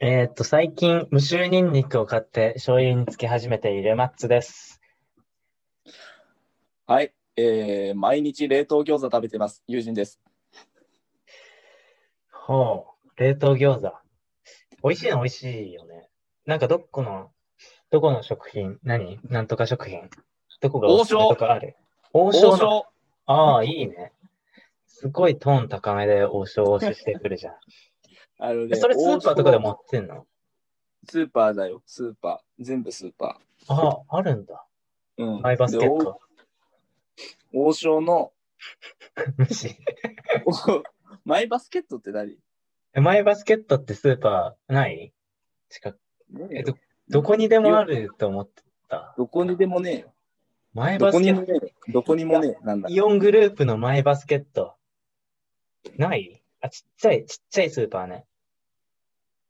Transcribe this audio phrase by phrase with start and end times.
[0.00, 4.80] えーっと、最近、無臭ニンニクを買って醤油につけ始めているマッツです。
[6.86, 9.64] はい、えー、毎日冷凍餃子食べてます。
[9.66, 10.20] 友人です。
[12.30, 13.92] ほう、冷凍餃子。
[14.84, 16.08] 美味しいの美味しいよね。
[16.46, 17.32] なんかどこの、
[17.90, 18.78] どこの食品？
[18.84, 19.18] 何？
[19.24, 20.08] なんとか食品？
[20.60, 21.28] どこがおすすめ？
[21.28, 21.74] とかある？
[22.12, 22.52] 王将の？
[22.52, 22.86] 王将
[23.26, 24.12] ああ、いいね。
[24.86, 27.54] すごいトーン高めで王将推ししてくるじゃん。
[28.38, 30.14] あのね、それスーパーとかでも売王ってんの？
[30.14, 30.26] 将
[31.10, 32.64] スーパーだよ、スーパー。
[32.64, 34.64] 全部スーパああ、あるんだ。
[35.18, 35.24] ー。
[35.24, 35.42] うん。
[35.42, 36.20] マイバスケッでト。
[37.52, 38.32] 王王将の、
[39.36, 39.76] 無視。
[40.44, 40.82] お
[41.24, 42.38] マイバスケットって何？
[42.94, 45.12] えマイバスケットってスーパーない？
[45.68, 45.98] 近く。
[46.52, 46.76] えっと、
[47.08, 49.14] どこにでもあると思ってた。
[49.16, 50.14] どこにでもねえよ。
[50.74, 51.42] マイどバスケット。
[51.42, 51.92] こにもねえよ。
[51.92, 52.64] どこにもねえ。
[52.64, 52.88] なんだ。
[52.90, 54.76] イオングループのマイバスケット。
[55.96, 56.42] ない？
[56.60, 58.26] あ、ちっちゃい、ちっちゃいスーパーね。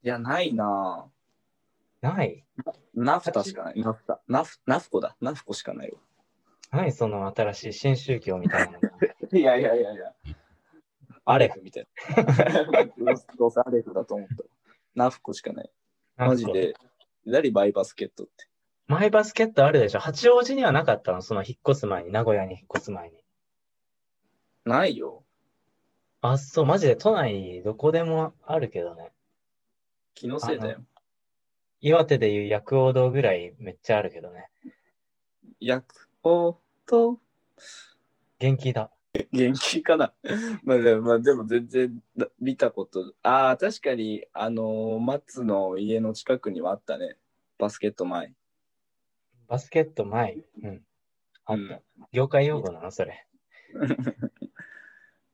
[0.03, 1.05] いや、ないな
[2.01, 2.43] ない？
[2.65, 2.73] ぁ。
[2.95, 3.81] ナフタしかない。
[3.81, 4.21] ナフタ。
[4.27, 5.15] ナフ、ナフコだ。
[5.19, 5.97] ナフコしかないわ。
[6.71, 8.79] 何その新しい新宗教みたいなの？
[9.37, 10.13] いやいやいやいや。
[11.25, 13.13] アレフみたいな。
[13.37, 14.35] どうせアレフだと思った。
[14.95, 15.69] ナフコしかない。
[16.15, 16.73] マジで。
[17.25, 18.47] 何マイバスケットって。
[18.87, 21.21] マイバスケットあるでしょ八王子にはなかったの？
[21.21, 23.17] その引っ越す前に、名古屋に引っ越す前に。
[24.65, 25.23] ないよ。
[26.21, 29.11] あ、そう、マジで都内どこでもあるけどね。
[30.13, 30.83] 気のせいだよ。
[31.81, 34.49] 岩手でいう薬王堂ぐらいめっちゃあるけどね。
[35.59, 35.85] 薬
[36.23, 37.19] 王と
[38.39, 38.91] 元気だ。
[39.31, 40.13] 元気かな？
[40.63, 43.13] まあでも、まあ、でも全然だ見たこと。
[43.23, 47.17] ああ、確かに、あのー、松の家の近くにはあったね。
[47.57, 48.33] バスケット前。
[49.47, 50.37] バスケット前？
[50.61, 50.85] うん。
[51.45, 51.81] あった。
[52.11, 52.91] 業界用語なの？
[52.91, 53.25] それ。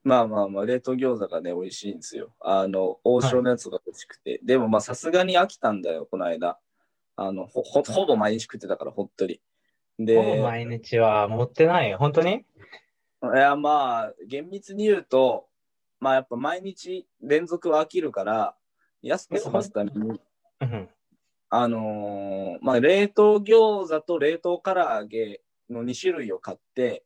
[0.06, 2.34] まあまあまあ、冷凍餃子がね、美味しいんですよ。
[2.39, 4.39] あの、王将のやつが美味しくて。
[4.44, 6.59] でもまあ、さすがに飽きたんだよ、この間。
[7.16, 9.42] あの、ほ、ほほぼ毎日食ってたから、ほっとり。
[9.98, 11.89] ほぼで、毎日は持ってない？
[11.89, 11.98] よ。
[11.98, 12.33] 本当に？
[12.36, 12.45] い
[13.36, 15.48] や、まあ、厳密に言うと、
[15.99, 18.55] まあやっぱ毎日連続は飽きるから、
[19.02, 20.20] 安く済ますために、
[20.61, 20.89] うん。
[21.49, 27.04] あのーまあ冷凍餃子と冷凍唐揚げの2種類を買って、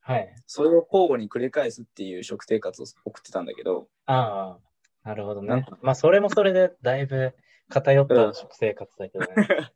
[0.00, 0.34] はい。
[0.46, 4.58] それを交互に繰り返すっていう食生活を送ってたんだけど、あ
[5.04, 5.78] あ、なるほどねなんか。
[5.82, 7.34] まあ、それもそれでだいぶ
[7.68, 9.28] 偏った食生活だけどね。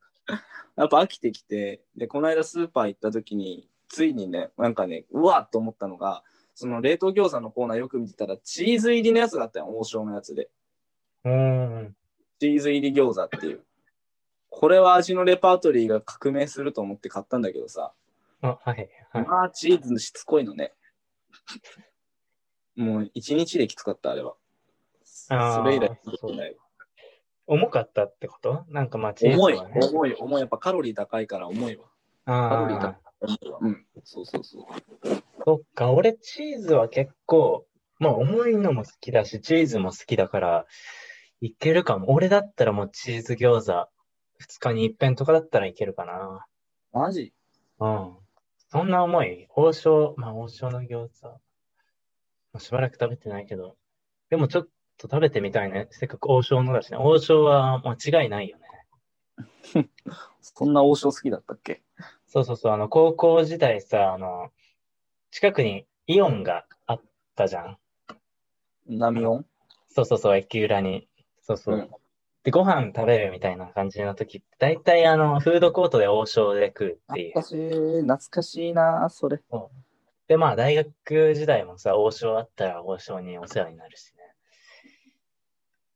[0.77, 6.25] やっぱ飽きてきて、で、この間スーパー行った時に、ついにね、なんかね、うわっと思ったのが、
[6.55, 10.51] その冷凍餃子のコーナーよく見てたら、チーズ入りのやつがあったよ、王将のやつで。
[11.25, 11.97] うーん。
[12.41, 13.65] チーズ入り餃子っていう。
[14.51, 17.93] これは味のレパートリーが革命すると思って買ったんだけどさ、
[18.47, 18.89] あ、はい。
[19.11, 19.27] はい。
[19.27, 20.73] まあチーズのしつこいのね。
[22.77, 24.35] もう一日できつかった、あれは。
[25.05, 25.91] それ以来。
[27.47, 28.65] 重かったってこと？
[28.69, 29.55] なんかまあ、チーズ重い。
[29.57, 30.41] 重い、重い。
[30.41, 31.85] やっぱカロリー高いから重いわ。
[32.27, 33.59] カロリーあ高いわ。
[33.63, 33.87] うん。
[34.05, 34.65] そうそうそう。
[34.65, 34.77] あ、
[35.45, 35.91] そっか。
[35.93, 37.67] 俺、チーズは結構、
[37.99, 40.67] まあ、重いのも好きだし、チーズも好きだから、
[41.41, 42.11] いけるかも。
[42.13, 43.89] 俺だったらもうチーズ餃子、
[44.39, 46.47] 二日に一遍とかだったらいけるかな。
[46.93, 47.33] マジ？
[47.79, 48.24] うん。
[48.75, 51.29] そんな重い王将、まあ王将の餃子。
[51.29, 51.39] も
[52.55, 53.77] うしばらく食べてないけど。
[54.31, 54.65] でもちょっ
[54.99, 55.87] と食べてみたいね。
[55.93, 56.99] せっかく王将のだしね。
[56.99, 59.89] 王将は間違いないよね。
[60.41, 61.85] そんな王将好きだったっけ？
[62.27, 62.73] そうそうそう。
[62.73, 64.51] あの、高校時代さ、あの、
[65.31, 67.01] 近くにイオンがあっ
[67.37, 67.79] たじゃん。
[68.89, 69.47] ナミオン
[69.87, 71.07] そうそうそう、駅裏に。
[71.43, 71.77] そうそう。
[71.77, 71.91] うん
[72.45, 77.43] で、ご飯食べるみたいな感じの時って、大体あの、フードコートで王将で食うっていう懐。
[77.43, 79.41] かしい、懐かしいな、それ。
[80.29, 84.23] で、まあ、大学時代もさ、王将あったら王将にお世話になるしね。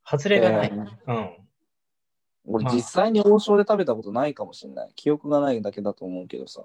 [0.04, 0.70] 外れがない。
[0.72, 1.48] えーうん。
[2.50, 4.92] 俺まあ実際に王将で食べたことないかもしれない。
[4.96, 6.64] 記憶がないだけだと思うけどさ。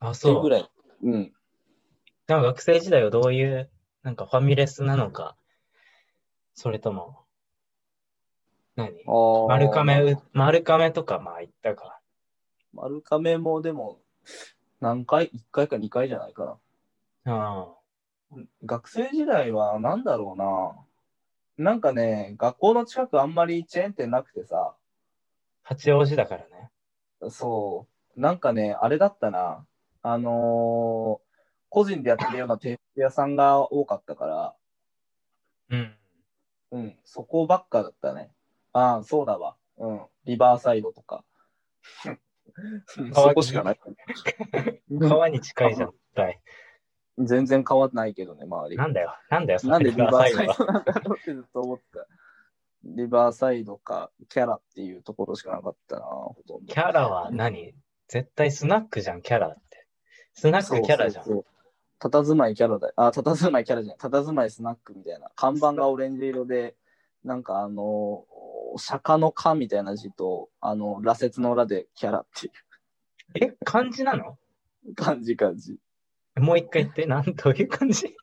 [0.00, 0.42] あ、そう。
[0.42, 0.70] ぐらい。
[1.02, 1.32] うん。
[2.26, 3.70] なんか学生時代はどういう、
[4.02, 5.36] なんかファミレスなのか、
[6.54, 7.20] それとも、
[8.78, 9.46] 何？
[9.48, 11.98] 丸亀う、丸亀とかまあ行ったか。
[12.72, 13.98] 丸亀もでも、
[14.80, 16.58] 何回 ?1 回か2回じゃないか
[17.24, 17.68] あな。
[18.64, 21.70] 学生時代は何だろうな。
[21.70, 24.74] なんかね、学校の近くあんまりチェーン店なくてさ、あ、
[25.62, 26.70] 八王子だからね。
[27.30, 29.66] そう、なんかね、あれだったな。
[30.02, 31.28] あのー
[31.70, 34.54] 個人でやってるような定食屋さんが多かったから、
[35.70, 35.94] うん。
[36.70, 38.30] うん、そこばっかだったね。
[38.78, 39.56] ああ、そうだわ。
[39.78, 41.24] うん、リバーサイドとか。
[42.04, 42.18] うん
[43.14, 43.80] そこしかない。
[44.98, 46.40] 川に近いじゃん、絶対。
[47.18, 48.76] 全然変わんないけどね、周り。
[48.76, 50.54] なんだよ、なんだよ、そなんでリバーサイは。
[50.58, 52.06] ドなんだろうってずっと思ってた？
[52.84, 56.72] リバーサイドかキャラっていうところしかなかったな、ほとんど。
[56.72, 57.74] キャラは何？
[58.08, 59.86] 絶対スナックじゃん、キャラって。
[60.32, 61.24] スナックキャラじゃん。
[61.24, 61.52] そうそうそう。
[62.00, 62.94] たたずまいキャラだよ。
[62.96, 63.98] あ、たたずまいキャラじゃない。
[63.98, 65.30] たたずまいスナックみたいな。
[65.36, 66.74] 看板がオレンジ色で、
[67.24, 68.24] なんかあの、
[68.76, 72.52] 釈迦の迦みたいな字と、あの、羅刹の裏でキャラっていう
[73.34, 74.38] え、漢字なの
[74.86, 75.78] う感じ感じ。
[76.36, 78.16] もう一回言って、なん、どういう感じ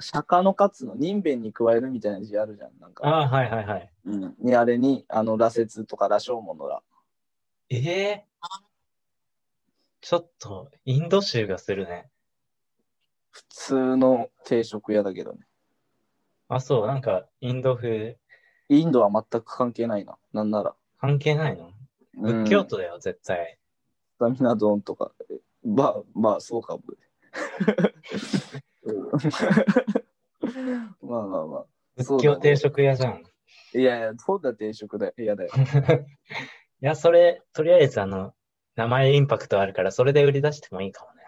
[0.00, 2.70] 釈迦の迦っつの、人弁に加えるみたいな字あるじゃん。
[2.80, 3.92] なんか、ああ、はいはいはい。
[4.04, 4.34] うん。
[4.38, 6.82] にあれに、あの、羅刹とか羅生門の羅。
[7.70, 8.26] ええ
[10.00, 12.08] ちょっと、インド臭がするね。
[13.30, 15.40] 普通の定食屋だけどね。
[16.48, 18.16] あ、そう、なんか、インド風、
[18.68, 20.16] インドは全く関係ないな。
[20.32, 20.74] なんなら。
[21.00, 21.66] 関係ないの？
[21.66, 21.72] うん
[22.44, 23.58] 仏教徒だよ、絶対。
[24.16, 25.12] スタミナ丼とか。
[25.30, 26.82] えまあ、まあ、そうかも
[31.02, 31.66] まあまあまあ。
[31.96, 33.22] 仏教定食屋じゃん。
[33.74, 35.12] いやいや、そうだ定食だよ。
[35.16, 35.50] 嫌だよ。
[36.80, 38.34] いや、それ、とりあえずあの、
[38.76, 41.22] 名前インパクトあるから、それで売り出してもいいかもね。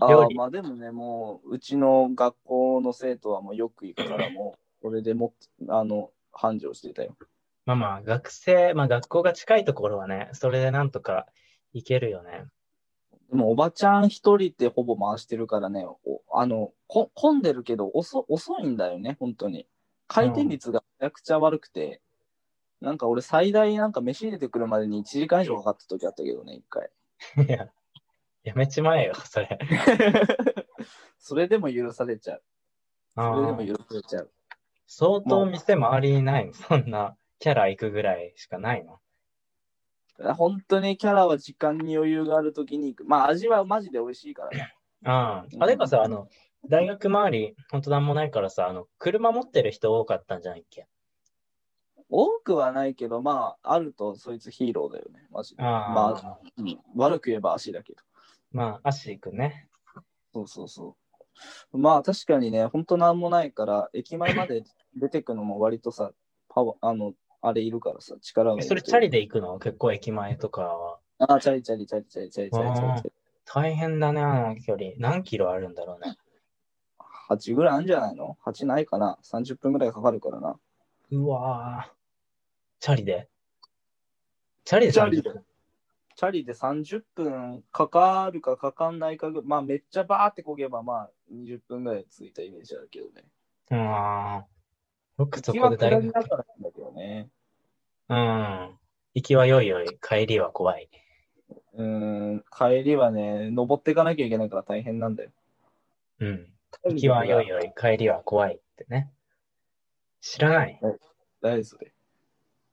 [0.00, 7.16] ああまあでもね、もう、うちの学校の生徒はもうよく行くから、もう、これでもっあの、繁盛してたよ。
[7.64, 11.26] まあまあ、学生、まあ学校が近いところはね、それでなんとか
[11.72, 12.44] いけるよね。
[13.30, 19.66] でも、おばちゃん一人ってほぼ回してるからね、おあの、こ混んでるけど遅、遅いんだよね、本当に。
[20.08, 22.00] 回転率がめちゃくちゃ悪くて、
[22.80, 26.90] なんか俺最大なんか飯入れてくるまでに1時間以上かかった時あったけどね、一回。
[27.46, 27.70] いや、
[28.42, 29.58] やめちまえよ、それ。
[31.18, 32.42] それでも許されちゃう。
[33.14, 34.32] それでも許されちゃう。
[34.94, 36.52] 相当店周りにないの？
[36.54, 39.00] そんなキャラ行くぐらいしかないの？
[40.36, 43.08] 本当にキャラは時間に余裕がある時に行く。
[43.08, 44.74] まあ味はマジで美味しいからね。
[45.04, 45.46] ああ。
[45.50, 46.28] うんあ、でもさ、あの、
[46.68, 50.86] 大学周り、ほんとなんもないからさ、あの、車持ってる人多かったんじゃないっけ？
[52.10, 55.62] 多くはないけど、まあ、あるとそいつヒーローだよね、マジで。
[55.62, 55.94] ああ。
[55.94, 58.02] まあ、うん悪く言えば足だけど。
[58.52, 59.68] まあ、アッシーくんね。
[60.34, 60.96] そうそうそ
[61.72, 61.78] う。
[61.78, 64.62] まあ確かにね、本当なんもないから、駅前まで
[64.96, 66.12] 出てくのも割とさ、
[66.48, 69.58] パワー、あの、あれいるからさ、力がそれチャリで行くの？
[69.58, 70.98] 結構駅前とかは。
[71.18, 73.12] あ、チャリチャリチャリチャリチャリチャリチャリチャリ。
[73.44, 74.92] 大変だね、あの距離。
[74.98, 76.16] 何キロあるんだろうね
[77.28, 80.56] ？8ぐらいあるんじゃないの ?8 ないかな ?30 分ぐらいかかるからな。
[81.10, 81.92] うわぁ。
[82.78, 83.28] チャリで？
[84.64, 85.44] チャリでチャリで30分？
[86.14, 93.24] チャリで30分かかるかかかんないかぐまあめっちゃバーってこげばまあ20分ぐらいついたイメージあるけどね。
[93.70, 94.51] うわぁ。
[95.22, 96.12] よくそ行きはこで大学。
[96.12, 97.28] だからなんだけどね。
[98.08, 98.78] うん。
[99.14, 100.88] 行きは良いより、帰りは怖い。
[101.74, 105.30] うーん、帰りはね、登っていかなきゃいけないから大変なんだよ。
[106.20, 106.52] うん。
[106.88, 109.10] 行きは良いより、帰りは怖いってね。
[110.20, 110.80] 知らない
[111.40, 111.92] 誰それ？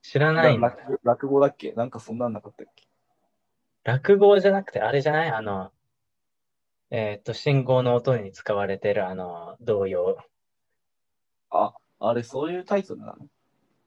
[0.02, 1.72] 知らないの落落語だっけ？
[1.74, 2.88] なんかそんなんなかったっけ？
[3.84, 5.30] 落語じゃなくて、あれじゃない？
[5.30, 5.72] あの、
[6.92, 10.18] えっと、信号の音に使われてるあの、童謡。
[11.52, 13.16] あ、あれそういうタイトルなの？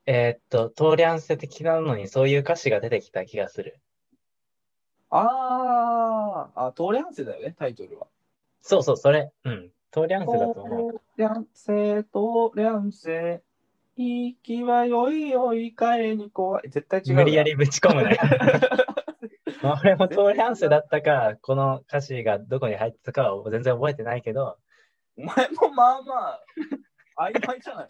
[0.07, 3.81] えっと、通り合わせ的なのにそういう歌詞が出てきた気がする。
[5.11, 8.07] あーあ、通り合わせだよね、タイトルは。
[8.63, 9.31] そうそう、それ。
[9.45, 9.71] うん。
[9.91, 10.93] 通り合わせだと思う。
[10.93, 12.09] 通り合わせ、通
[12.57, 13.43] り合わせ、
[13.97, 16.71] 行きはよいよい、帰り怖い。
[16.71, 17.23] 絶対違うな。
[17.23, 18.19] 無理やりぶち込むね。
[19.83, 24.59] 俺も通り合わせだったか、この歌詞がどこに入ってたかは全然覚えてないけど、
[25.17, 26.45] お前もまあまあ、
[27.19, 27.89] 曖昧じゃない？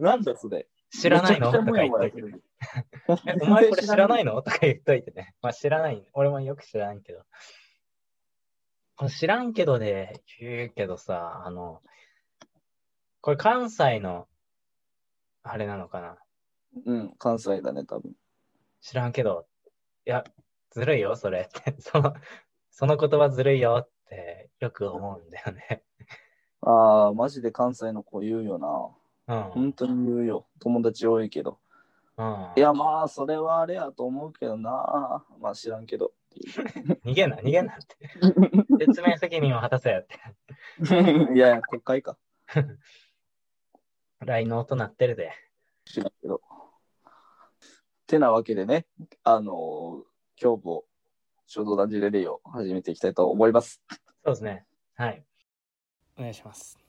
[0.00, 0.66] なんだそれ？
[0.90, 1.52] 知らないの？
[1.52, 2.22] とか言っといて。
[3.42, 4.40] お前これ知らないの？
[4.42, 5.34] とか言っといてね。
[5.42, 6.06] まあ知らない。
[6.12, 7.22] 俺もよく知らんけど。
[9.08, 11.82] 知らんけどで言うけどさ、あの、
[13.20, 14.26] これ関西の、
[15.42, 16.16] あれなのかな？
[16.86, 18.12] うん、関西だね、多分。
[18.80, 19.46] 知らんけど、
[20.06, 20.24] いや、
[20.70, 21.74] ずるいよ、それって。
[21.80, 22.14] その、
[22.70, 25.82] その言葉ずるいよってよく思うんだよね。
[26.62, 28.58] ああ、マジで関西の子言うよ
[29.26, 29.34] な。
[29.34, 29.42] うん。
[29.50, 30.46] 本当に言うよ。
[30.60, 31.58] 友達多いけど。
[32.16, 35.24] うんいや、まあ、それはあれやと思うけどな。
[35.40, 36.12] まあ、知らんけど。
[37.04, 37.96] 逃げんな、逃げんなって。
[38.86, 40.16] 説明責任を果たせよって。
[41.34, 42.16] いやいや、国会か。
[44.20, 45.32] LINE の音鳴ってるで。
[45.84, 46.40] 知らんけど。
[48.06, 48.86] てなわけでね、
[49.22, 50.84] あのー今日も
[51.46, 53.82] 衝動断じレレイを始めていきたいと思います。
[54.22, 54.66] そうですね。
[54.96, 55.24] はい。
[56.18, 56.85] お願いします。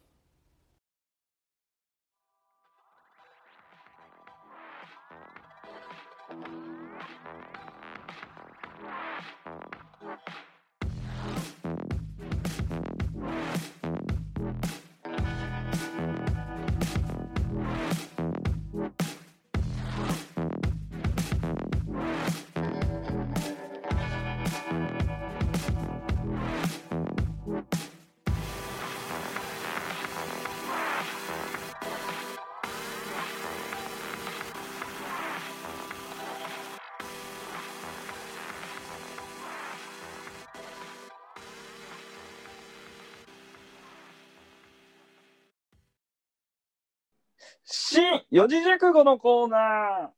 [48.29, 50.12] 四字熟語のコーナ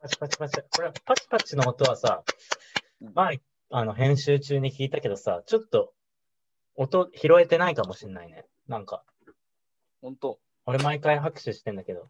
[0.00, 0.60] パチパチパチ。
[0.68, 2.24] これ、パチパチの音はさ
[3.00, 3.40] うん、前、
[3.70, 5.92] あの、編集中に聞いたけどさ、ちょっと、
[6.74, 8.44] 音拾えてないかもしんないね。
[8.66, 9.32] なんか、ー。
[10.02, 10.40] ほんと。
[10.66, 12.08] 俺毎回拍手してんだけど。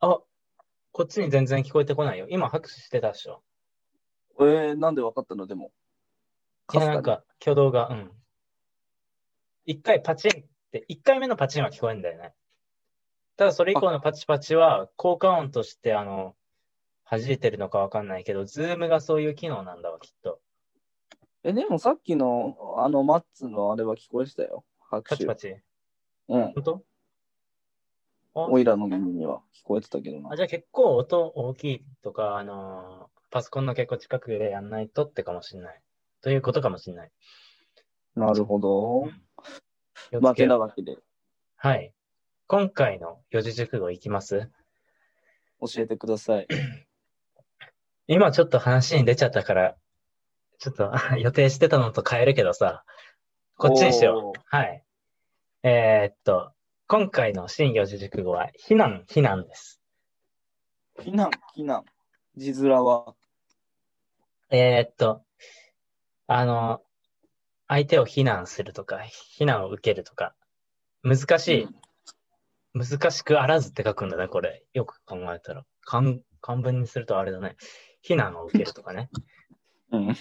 [0.00, 0.18] あ、
[0.90, 2.26] こっちに全然聞こえてこないよ。
[2.28, 3.44] 今拍手してたでしょ。
[4.40, 5.46] えー、なんでわかったの？
[5.46, 5.70] でも。
[6.74, 8.10] いや、なんか、挙動が、うん。
[9.64, 10.44] 一回パチン
[10.76, 12.32] って、一回目のパチンは聞こえるんだよね。
[13.36, 16.34] ただそれ以降のパチパチは、効果音として、あの、
[17.08, 20.40] 弾いてるのかわかんないけど、ズームがそういう機能なんだわ、きっと。
[21.44, 24.64] え、でもさっきの、あの、マッツのあれは聞こえてたよ。
[24.90, 25.26] 拍手。
[25.26, 25.56] パチパチ。
[26.28, 26.52] うん。
[26.52, 26.82] 本当
[28.34, 30.36] あオイラの耳には聞こえてたけどなあ。
[30.36, 35.80] じゃあ結構音大きいとか、あのーパソコンの結構近くでやんないとってかもしんない。
[36.22, 37.10] ということかもしんない。
[38.14, 39.04] なるほど。
[39.04, 39.12] 気を
[40.20, 40.98] まあ、てつけなわけで、
[41.56, 41.92] はい。
[42.46, 44.48] 今回の四字熟語いきます？
[45.60, 46.46] 教えてください。
[48.06, 49.76] 今ちょっと話に出ちゃったから、
[50.58, 52.84] ちょっと 予定してたのと変えるけどさ、
[53.56, 54.40] こっちにしよう。
[54.44, 54.84] はい。
[55.62, 56.52] えーっと、
[56.86, 59.80] 今回の新四字熟語は、避難、避難です。
[60.96, 61.00] う。
[61.02, 61.84] 避難、避難。
[62.36, 63.16] 字面は。
[64.50, 65.24] えーっと、
[66.28, 66.82] あの、
[67.68, 70.34] 相手を非難するとか、非難を受けるとか、
[71.02, 71.68] 難しい、
[72.74, 74.64] 難しくあらずって書くんだね、これ。
[74.72, 75.64] よく考えたら。
[75.82, 77.56] 漢漢文にするとあれだね。
[78.02, 79.10] 非難を受けるとかね。
[79.90, 80.08] うん。
[80.08, 80.14] うん。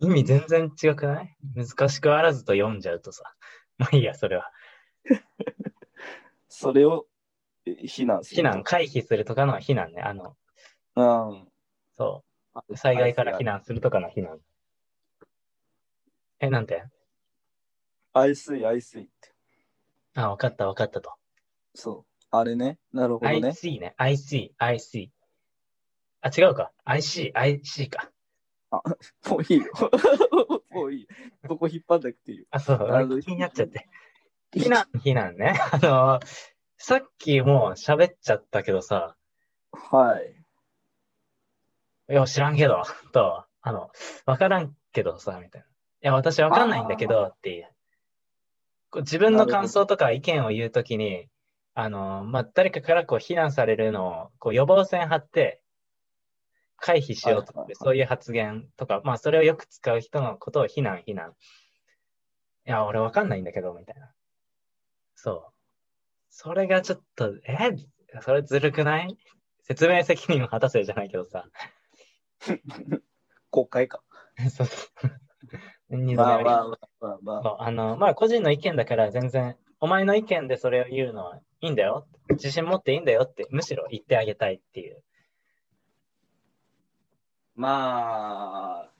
[0.00, 1.36] 意味全然違くない？
[1.54, 3.24] 難しくあらずと読んじゃうとさ。
[3.78, 4.50] まあいいや、それは。
[6.48, 7.06] それを、
[7.66, 8.42] え避難する。
[8.42, 10.02] 避難、回避するとかの避難ね。
[10.02, 10.36] あの、
[10.96, 11.02] う
[11.34, 11.48] ん。
[11.92, 12.24] そ
[12.68, 12.76] う。
[12.76, 14.40] 災害から避難するとかの避難。
[16.40, 16.84] え、なんて？
[18.12, 19.10] 愛水、愛水って。
[20.14, 21.12] あ、わかった、わかったと。
[21.74, 22.26] そう。
[22.30, 22.78] あれね。
[22.92, 23.50] なるほど I ね。
[23.50, 23.94] see ね。
[23.96, 25.10] I see, I see.
[26.20, 26.72] あ、違うか。
[26.84, 28.10] I see, I see か。
[29.30, 29.72] もういいよ。
[30.70, 31.08] もういいよ。
[31.48, 32.46] そこ引っ張んなくていいよ。
[32.50, 33.20] あ、そう。
[33.20, 33.88] 気になっちゃって。
[34.52, 35.54] 避難、 避難ね。
[35.72, 36.20] あの、
[36.78, 39.16] さっきもう喋っちゃったけどさ、
[39.72, 40.42] はい。
[42.08, 43.90] いや、知らんけど、と、あの、
[44.26, 45.66] わからんけどさ、みたいな。
[46.06, 47.68] いや、私わかんないんだけど、っていう。
[48.90, 51.26] こう自分の感想とか意見を言うときに、
[51.74, 55.60] あの、まあ、誰かからこう非難されるのを、こう予防線張って、
[56.76, 61.32] 回避しようとって、はいはいはいそういう発言とか、まあ、それをよく使う人のことを非難、非難。
[62.68, 64.12] いや、俺わかんないんだけど、みたいな。
[65.16, 65.52] そう。
[66.30, 67.74] それがちょっと、え？
[68.20, 69.18] それずるくない？
[69.64, 71.48] 説明責任を果たせじゃないけどさ。
[73.50, 74.04] 国会か。
[74.54, 75.10] そ うそう。
[75.90, 77.62] 二度目はまあまあまあまあまあ。
[77.64, 82.06] あの、まあ、個人の意見だから全然、お前の意見でそれを言うのはいいんだよ。
[82.30, 85.02] 自信持っていいんだよって、むしろ言ってあげたいっていう。
[87.54, 88.90] まあ、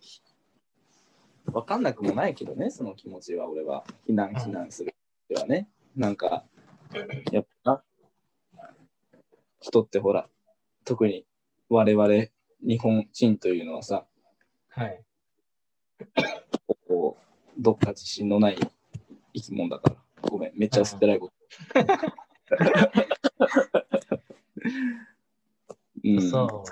[1.53, 3.85] わかんなくもないけどね、その気持ちは、俺は。
[4.09, 4.95] 避難、避難する
[5.29, 5.69] ではね。
[5.97, 6.45] なんか、
[7.33, 7.85] やっぱな、
[9.61, 10.29] 人ってほら、
[10.85, 11.27] 特に
[11.69, 12.27] 我々、
[12.63, 14.07] 日本人というのはさ、
[14.69, 15.03] はい。
[16.89, 18.59] こう、どっか自信のない
[19.35, 19.97] 生き物だから。
[20.23, 21.35] ごめん、めっちゃ薄っぺらいこと。
[26.05, 26.65] うん、そ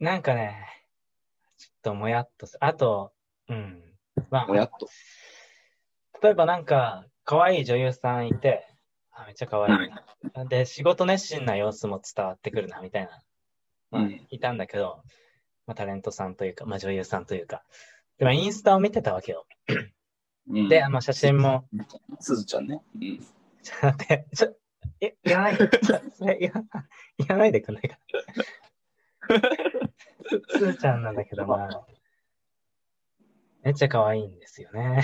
[0.00, 0.04] う。
[0.04, 0.66] なんかね、
[1.56, 3.12] ちょっともやっとすあと、
[3.48, 3.82] うん。
[4.30, 4.88] まあ、もやっと。
[6.22, 8.66] 例えばなんか、可愛い女優さんいて、
[9.12, 9.90] あめっちゃ可愛い
[10.34, 10.44] な。
[10.46, 13.22] で、仕事熱心な様子も伝わってくるな、みたいな。
[13.90, 15.02] まあうんいたんだけど、
[15.66, 17.62] まあ、タレントさんというか、まあ、女優さんというか。
[18.22, 19.46] でも、インスタを見てたわけよ。
[20.48, 21.68] うんで、まあ、写真も、
[22.20, 22.80] すずちゃんね。
[22.94, 23.18] うん。
[23.62, 24.56] ちょっと待って、ちょ、
[25.00, 25.68] え、いらない、ちょ
[26.12, 26.62] それ、いら
[27.18, 27.98] いらないでくんないか
[29.28, 29.40] な。
[30.50, 31.84] すずちゃんなんだけど、まあ、
[33.64, 35.02] めっちゃ可愛いんですよね。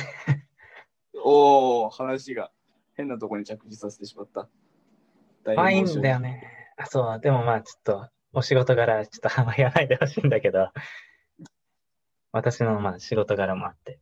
[1.24, 2.52] おお話が
[2.94, 4.48] 変なとこに着地させてしまった。
[5.42, 6.28] 大可愛いんだよね。
[6.28, 6.42] ね。
[6.76, 10.70] あ、そう、でもまあ、ちょっと、お仕事柄、ちょっとあんま言わないでほしいんだけど、
[12.32, 13.98] 私のまあ仕事柄もあって、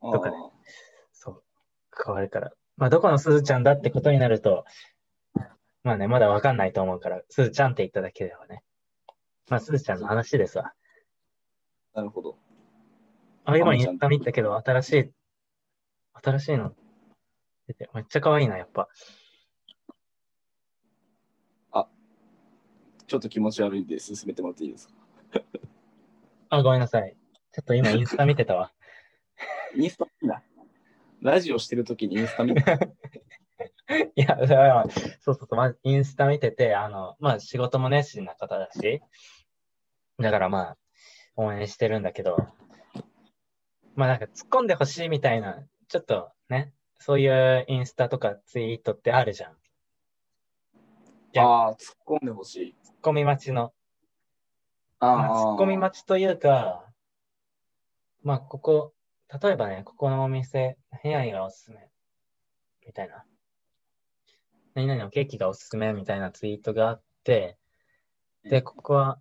[0.00, 0.36] どっかで？
[1.12, 1.42] そう、
[2.04, 2.52] 変わるから。
[2.76, 4.64] まあ、どこのすずちゃんだってことになると、
[5.82, 8.62] まあね、まだわかんないと思うから、すずちゃんって言っただけではね。
[9.48, 10.72] まあ、すずちゃんの話ですわ。
[11.94, 12.38] なるほど。
[13.44, 15.10] あ、今インスタ見たけど、新しい、
[16.22, 16.72] 新しいの
[17.66, 18.88] 出て、めっちゃ可愛いな、やっぱ。
[23.06, 24.94] ちょっと気持ち悪いんで進めてもらっていいですか？
[26.50, 27.16] あ、ごめんなさい。
[27.52, 28.72] ちょっと今インスタ見てたわ。
[29.76, 30.42] インスタいいな。
[31.20, 32.62] ラジオしてるときにインスタ見て
[34.16, 39.02] いや、そうそうそう、まあ、インスタ見てて、あの、まあ、仕事も熱心な方だし、
[40.18, 40.78] だからまあ、
[41.36, 42.36] 応援してるんだけど、
[43.94, 49.56] まあなんか突っ込んでほしいみたいな、ちょっとね、そういうインスタとかツイートってあるじゃん。
[51.32, 52.74] やああ、突っ込んでほしい。
[52.84, 53.72] 突っ込み待ちの。
[55.00, 56.84] まあ、あ突っ込み待ちというか、
[58.22, 58.92] まあ、ここ、
[59.42, 61.88] 例えばね、ここのお店、部屋がおすすめ、
[62.86, 63.24] みたいな。
[64.74, 67.56] 何々のケーキがおすすめみたいなツイートがあって、
[68.44, 69.20] で、ここは、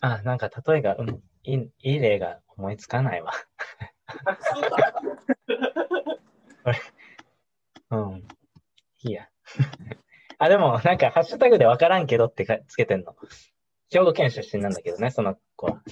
[0.00, 3.32] あ、なんか例えが、うん、いい、いい例が思いつかないわ。
[7.90, 8.26] うん。
[9.02, 9.28] いいや。
[10.38, 13.14] あ、でも、なんか、ハッシュタグでわからんけどってかつけてんの。
[13.92, 15.82] 兵庫県出身なんだけどね、その子は。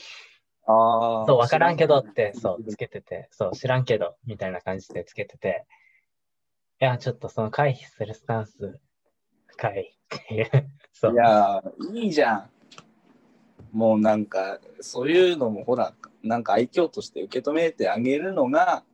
[0.66, 1.26] ああ。
[1.26, 5.66] そう、わからんけどって、そう、つけてて、そう、知らんけど、みたいな感じでつけてて、
[6.80, 8.80] いや、ちょっとその回避するスタンス、
[9.48, 10.70] 深いっていう。
[10.92, 11.16] そうい。
[11.16, 12.50] やー、いいじゃん。
[13.72, 18.84] もうなんか、そういうのもほら、なんか愛嬌として受け止めてあげるのが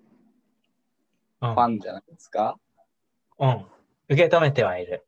[1.40, 2.58] うんファンじゃないですか？
[3.38, 3.66] うん。
[4.08, 5.06] 受け止めてはいる。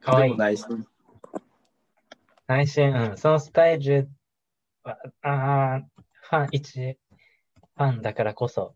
[0.00, 0.38] かわいいでも。
[0.38, 0.64] ないし、
[2.46, 3.16] 内心、うん。
[3.16, 4.08] そのスタイル
[4.82, 5.82] は、あー
[6.22, 6.98] ファン、一、
[7.76, 8.74] ファンだからこそ、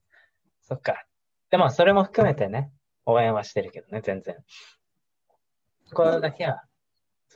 [0.62, 1.04] そっか。
[1.50, 2.70] でも、それも含めてね、
[3.06, 4.36] 応援はしてるけどね、全然。
[5.92, 6.62] これだけは、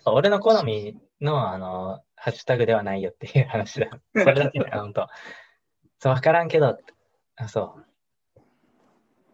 [0.07, 3.89] 俺の好みの、あの、ハッシュタグではないよっていう話だ。
[4.17, 5.09] それだけだよ、ほんと。
[5.99, 6.79] そう、わからんけど、
[7.37, 8.43] あそう。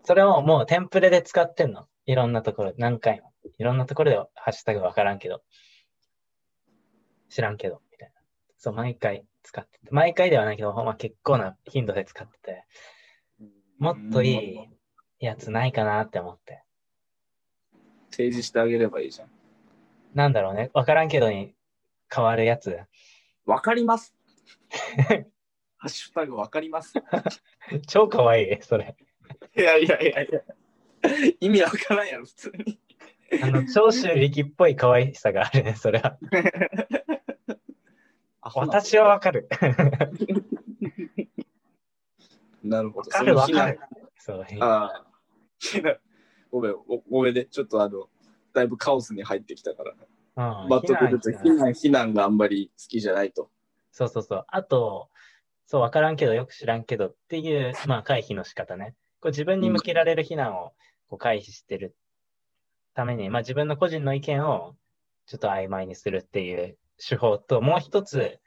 [0.04, 1.86] それをもうテンプレで使ってんの。
[2.06, 3.32] いろんなところ、何回も。
[3.58, 5.42] いろんなところでハッシュタグわからんけど。
[7.28, 8.20] 知らんけど、みたいな。
[8.56, 9.88] そう、毎回使ってて。
[9.90, 12.64] 毎回ではないけど、まあ、結構な頻度で使ってて、
[13.78, 14.68] もっとい
[15.20, 16.62] いやつないかなって思って。
[18.10, 19.30] 提示してあげればいいじゃん。
[20.14, 20.70] なんだろうね。
[20.74, 21.54] わからんけどに
[22.12, 22.78] 変わるやつ。
[23.46, 24.14] わかります。
[25.78, 26.94] ハッシュタグわかります。
[27.86, 28.96] 超かわいい、それ。
[29.56, 30.42] いやいやいやいや。
[31.40, 32.80] 意味わからんやろ、普通に。
[33.42, 36.18] あの、長州力っぽい可愛さがあるね、それは。
[38.54, 39.48] 私はわかる。
[42.62, 43.10] なるほど。
[43.10, 43.80] わかるわかる。
[44.16, 44.46] そう。
[44.60, 45.04] ああ。
[46.50, 47.44] ごめん、おごめんね。
[47.46, 48.08] ちょっとあの、
[48.52, 49.92] だいぶカオスに入ってきたから。
[49.92, 49.98] うん
[50.68, 53.50] バットクルと避難避難、避難があんまり好きじゃないと。
[53.90, 54.44] そうそうそう。
[54.46, 55.10] あと、
[55.66, 58.94] そう、わからんけど、よく知らんけどっていう、まあ、回避の仕方ね。
[59.20, 60.72] こう自分に向けられる非難を
[61.08, 61.96] こう回避してる
[62.94, 64.76] ために、まあ、自分の個人の意見を
[65.26, 68.40] ちょっと曖昧にするっていう手法と、もう一つ、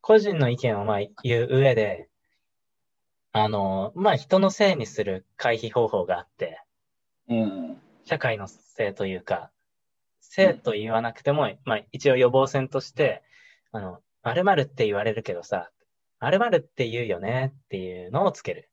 [0.00, 2.08] 個人の意見をまあ言う上で、
[3.32, 6.62] あの、まあ、人のせいにする回避方法があって、
[7.28, 7.80] うん。
[8.04, 9.50] 社会のせいというか、
[10.20, 13.22] せいと言わなくても、まあ一応予防線として、
[13.72, 15.70] あの、〇〇って言われるけどさ、
[16.20, 18.70] 〇〇って言うよねっていうのをつける。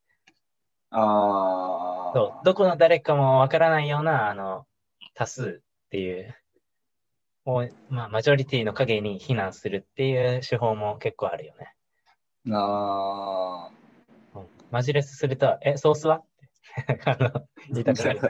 [0.92, 2.14] ああ。
[2.14, 4.66] そう、どこの誰かもわからないような、あの、
[5.14, 6.36] 多数っていう、
[7.46, 11.74] をまあマジョリティの影に非難するっていう手法も結構あるよね。
[12.52, 13.70] あ
[14.36, 16.24] うん、マジレスすると、え、ソースは？
[17.06, 18.20] あの言いたくなる。
[18.24, 18.30] あ。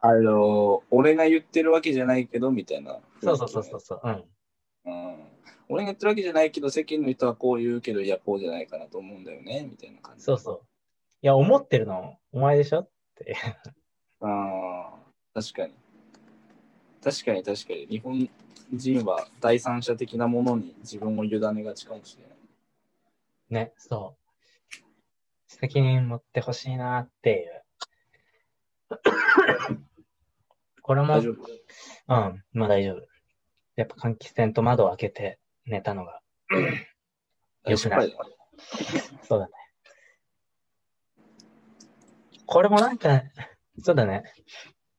[0.08, 2.98] あの、俺が言ってるわけじゃないけど、みたいな。
[3.22, 4.00] そうそうそうそうそう。
[4.04, 4.24] うん。
[4.84, 5.26] うん。
[5.68, 10.24] 俺が言ってるわけじゃないけど、世間の人はこう言うけど、いや、こうじゃないかなと思うんだよね、みたいな感じ。
[10.24, 10.60] そうそう。
[11.22, 12.80] いや、思ってるの、お前でしょ？
[12.80, 13.36] って。
[14.20, 14.94] ああ、
[15.34, 15.74] 確かに。
[17.06, 17.86] 確かに確かに。
[17.86, 18.28] 日本
[18.72, 23.66] 人は第三者的なものに自分を委ねがちかもしれない。
[23.66, 24.74] ね、そう。
[25.46, 27.62] 責任持ってほしいなっていう。
[30.82, 31.34] これも、大丈夫？
[32.08, 33.06] うん、まあ大丈夫。
[33.76, 36.20] やっぱ換気扇と窓を開けて寝たのが、
[37.66, 38.16] よくない
[39.22, 39.52] そうだね。
[42.46, 43.22] これもなんか、
[43.80, 44.24] そうだね。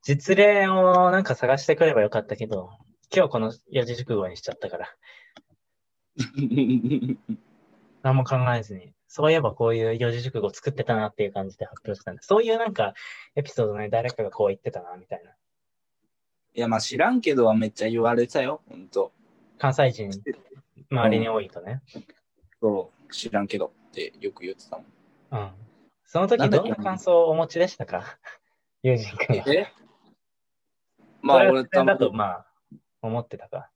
[0.08, 2.70] 実例をなんか探してくればよかったけど、
[3.14, 4.88] 今日この四字熟語にしちゃったから、
[8.04, 12.94] 何も考えずに、そういえばこういう四字熟語作ってたなっていう感じで発表したんで、そういうなんか
[13.36, 15.32] エピソードね、誰かがこう言ってたな、みたいな。
[15.32, 15.36] い
[16.62, 19.12] や、まあ知らんけどはめっちゃ言われてたよ、ほんと。
[19.58, 20.10] 関西人、
[20.90, 21.82] 周りに多いとね。
[22.62, 24.86] そう、知らんけどってよく言ってたもん。
[25.32, 25.52] うん。
[26.06, 28.18] その時どんな感想をお持ちでしたか？
[28.84, 29.44] 友人君は。
[29.54, 29.68] え？
[31.22, 32.46] まあ俺普通だと、多分、まあ、
[33.02, 33.70] 思ってたか。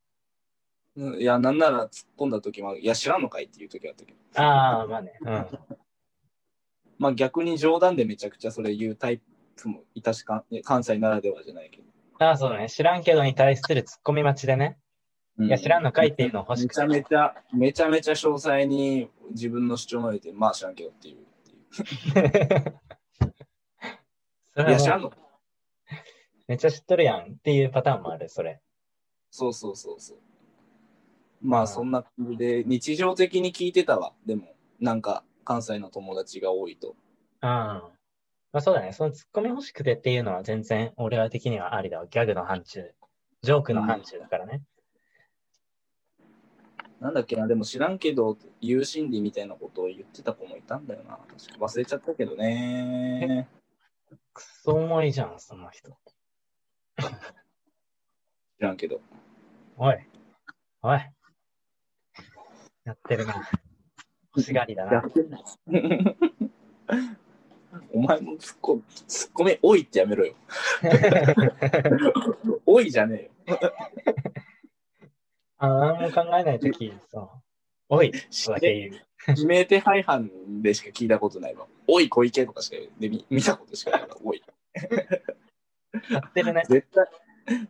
[0.95, 4.41] うんいや、なんなら突っ込んだ時も、いや、知らんのかいっていう時あったけど。
[4.41, 5.13] ああ、まあね。
[5.21, 5.45] うん。
[6.99, 9.21] まあ逆に冗談でめちゃくちゃそれ言うタイ
[9.55, 11.83] プもいたしか、関西ならではじゃないけど。
[12.19, 12.69] ああ、そうだね。
[12.69, 14.77] 知らんけどに対するツッコミ待ちでね。
[15.37, 21.25] ういや、知らんのかいっていうのを欲しくてめちゃめちゃ、めちゃめちゃ詳細に自分の主張を述べて、まあ知らんけどっていう。
[24.53, 25.11] そ いや、知らんの？
[26.51, 28.59] めっちゃ知っとるやんっていうパターンもある、それ。
[29.29, 30.17] そうそうそうそう。
[31.41, 34.11] まあそんな感じで、日常的に聞いてたわ。
[34.25, 36.89] でも、なんか関西の友達が多いと。
[36.89, 37.47] うん。
[37.47, 37.89] ま
[38.51, 38.91] あそうだね。
[38.91, 42.07] そのツッコミ欲しくてっていうのは全然俺は的にはありだわ。
[42.07, 42.91] ギャグの範疇。
[43.43, 44.61] ジョークの範疇だからね。
[46.99, 51.17] なんだっけな、でも知らんけど、言う心理みたいなことを言ってた子もいたんだよな。
[51.29, 53.47] 確か忘れちゃったけどね。
[54.33, 55.97] くそ重いじゃん、その人。
[58.57, 59.01] 知らんけど。
[59.77, 59.97] おい。
[60.81, 60.99] おい。
[62.83, 63.35] やってるな。
[64.35, 65.03] 欲しがりだな。
[67.93, 70.35] お前もツッコツッコミ、おいってやめろよ。
[72.65, 73.59] おいじゃねえよ。
[75.57, 77.29] あ、何も考えないとき、そう。
[77.89, 79.01] おい、とだけ言う。
[79.27, 80.29] 指名手配犯
[80.61, 81.67] でしか聞いたことないわ。
[81.87, 84.17] おい小池とかしかで見見たことしかないわ。
[84.23, 84.41] おい。
[86.09, 86.63] やってるね。
[86.69, 87.07] 絶対、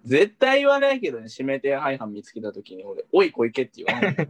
[0.05, 4.27] 絶対言わないけどね、指名手配犯見つけたときに俺、おい小池って言わない。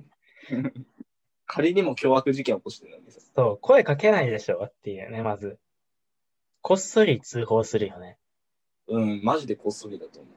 [1.46, 3.20] 仮にも凶悪事件起こしてるのにさ。
[3.36, 5.60] そう、声かけないでしょっていうね、まず。
[6.62, 8.18] こっそり通報するよね。
[8.88, 10.32] うん、マジでこっそりだと思う。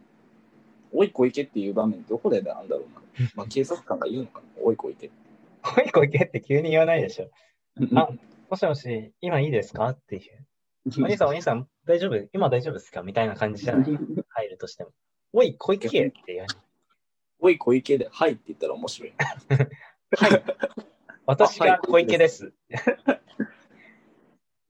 [0.97, 3.29] おい小池っていう場面どこでなんだろうな。
[3.37, 4.47] まあ警察官が言うのかな。
[4.63, 5.11] おい小池。
[5.77, 7.31] おい、小池って急に言わないでしょ。
[7.95, 8.09] あ、
[8.51, 10.47] もしもし、今いいですかっていう。
[11.03, 12.29] お兄さん、お兄さん、大丈夫？
[12.33, 13.03] 今大丈夫ですか？
[13.03, 13.89] みたいな感じじゃない？
[14.29, 14.91] 入るとしても。
[15.33, 16.47] おい、小池って言わ。
[17.41, 19.13] おい小池で、はいって言ったら面白い。
[21.27, 22.53] 私が小池です。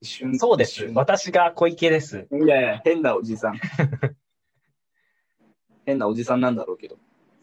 [0.01, 0.85] 一瞬そうです。
[0.93, 2.27] 私が小池です。
[2.31, 3.59] いやいや、変なおじさん。
[5.85, 6.97] 変なおじさんなんだろうけど。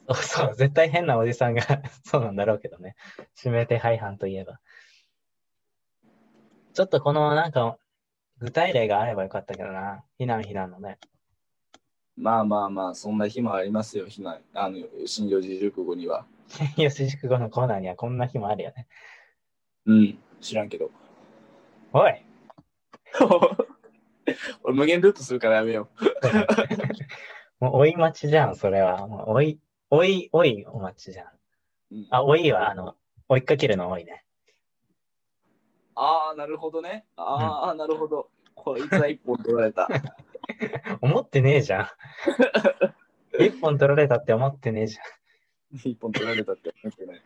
[0.08, 1.62] そうそう、絶対変なおじさんが
[2.04, 2.96] そうなんだろうけどね。
[3.42, 4.60] 指名手配犯といえば。
[6.74, 7.78] ちょっとこのなんか、
[8.42, 10.02] 具体例があればよかったけどな。
[10.18, 10.98] 避難避難のね。
[12.16, 16.26] まあまあまあ、そんな日もありますよ、ひなあの、新四字熟語には。
[16.76, 18.88] 四字熟語のコーナーにはこんな日もあるよね。
[19.86, 20.90] うん、知らんけど。
[21.92, 22.24] おい
[24.64, 25.88] 俺無限ループするからやめよ
[27.60, 29.06] もう追い待ちじゃん、それは。
[29.06, 31.26] もう追い、追い、追いお待ちじゃん。
[31.28, 31.30] う。
[31.92, 32.96] うんあ、追いは、あの、
[33.28, 34.24] 追いっかけるの追いね。
[35.94, 37.04] ああ、なるほどね。
[37.16, 38.28] ああ、なるほど。
[38.54, 39.88] こいつは一本取られた。
[41.00, 41.88] 思ってねえじゃん。
[43.44, 44.98] 一本取られたって思ってねえじ
[45.72, 47.22] 一本取られたって思ってない。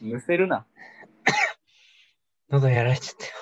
[0.00, 0.56] むせるな。
[0.56, 0.66] ゃん。
[2.50, 3.32] 喉やられちゃったよ。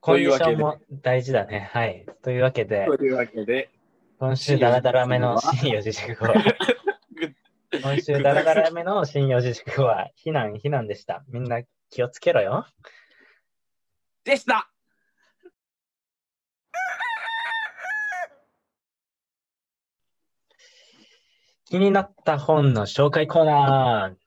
[0.00, 1.68] コンディションも大事だね。
[1.72, 2.06] はい。
[2.22, 3.70] というわけで、というわけで、
[4.20, 6.32] 今週ダラダラめの新四字熟語。
[7.82, 11.24] 今週ダラダラめの新四字熟語は、避難、避難でした。
[11.28, 12.66] みんな気をつけろよ。
[14.24, 14.70] でした
[21.68, 24.26] 気になった本の紹介コーナー。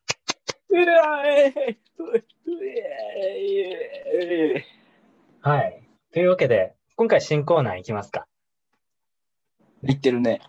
[5.41, 5.87] はい。
[6.11, 8.27] というわけで、今回新コーナーいきますか。
[9.81, 10.41] 言ってるね。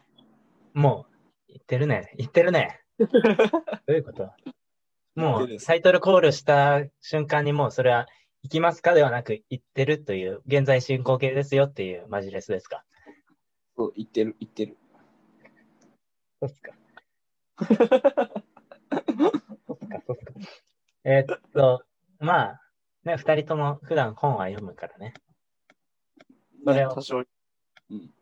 [0.75, 1.13] もう、
[1.49, 2.13] 言ってるね。
[2.17, 2.81] 言ってるね。
[3.87, 4.31] どういうこと？
[5.15, 8.07] もう、タイトルコールした瞬間にもうそれは、
[8.43, 12.85] 行きますかではなく、言ってるという、現在進行形ですよっていうマジレスですか？
[13.77, 14.77] そう、言ってる、言ってる。
[16.41, 16.73] そうっすか。
[17.59, 17.69] そう
[19.75, 20.33] っすか、そうっすか。
[21.05, 21.83] えーっと、
[22.19, 22.61] まあ、
[23.05, 25.13] ね、二人とも普段本は読むからね。
[26.65, 27.19] それを多少。
[27.19, 27.23] う
[27.95, 28.15] ん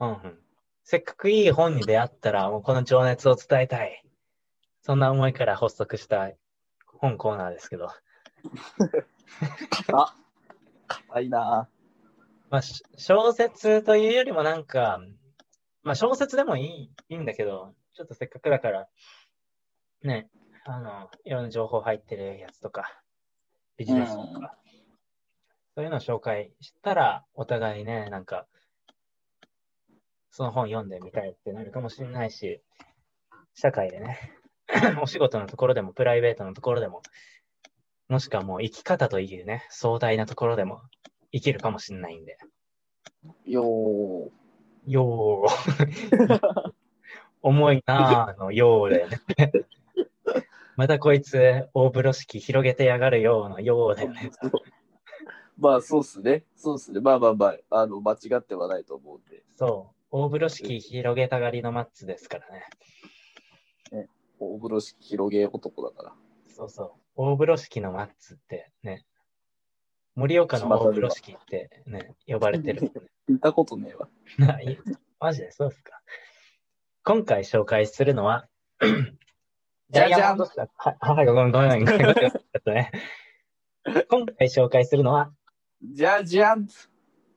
[0.00, 0.38] うん。
[0.84, 4.02] せっかくいい本に出会ったら、もうこの情熱を伝えたい。
[4.86, 6.30] そんな思いから発足した
[7.00, 7.88] 本コーナーですけど。
[9.92, 10.14] あ、
[10.86, 11.68] 硬いな。
[12.50, 15.00] まあ、し小説というよりもなんか、
[15.82, 18.86] まあ小説でもいいいいんだけど、ちょっとせっかくだから、
[20.04, 20.30] ね、
[20.64, 23.02] あの、いろんな情報入ってるやつとか、
[23.76, 24.40] ビジネスとうん。
[24.40, 24.56] か、
[25.74, 28.46] そういうのを紹介したら、お互いね、なんか、
[30.30, 32.62] その本読んでみたいってなるかもしれないし、
[33.54, 34.35] 社会でね、
[35.02, 37.02] お仕事のところでも、プライベートのところでも、
[38.08, 40.82] もしくはもう生き方というね、壮大なところでも
[41.32, 42.38] 生きるかもしれないんで。
[43.44, 44.30] よー。
[44.86, 46.72] よー。
[47.42, 49.20] 重いなぁのようだよね。
[50.76, 54.30] またこいつ大風呂敷広げてやがるようなようだよね。
[55.58, 56.44] まあ、そうっすね。
[56.54, 57.00] そうっすね。
[57.00, 59.42] まあまあまあ、あの、間違ってはないと思うんで。
[59.54, 59.96] そう。
[60.10, 62.66] 大風呂敷広げたがりのマッツですからね。
[64.38, 66.12] 大風呂敷広げ男だから。
[66.48, 66.92] そうそう。
[67.16, 69.04] 大風呂敷のマッツってね。
[70.14, 72.90] 盛岡の大風呂敷ってね、呼ばれてる。
[73.28, 74.08] 聞いたことねえわ。
[74.38, 74.78] ない。
[75.20, 76.00] マジでそうですか。
[77.04, 78.48] 今回紹介するのは、
[79.90, 82.14] じゃじゃんはい、はい、 ごめん、ごめん、ごめん、ごめん。
[82.20, 82.90] ちょっとね。
[84.08, 85.32] 今回紹介するのは、
[85.82, 86.66] じゃじゃん。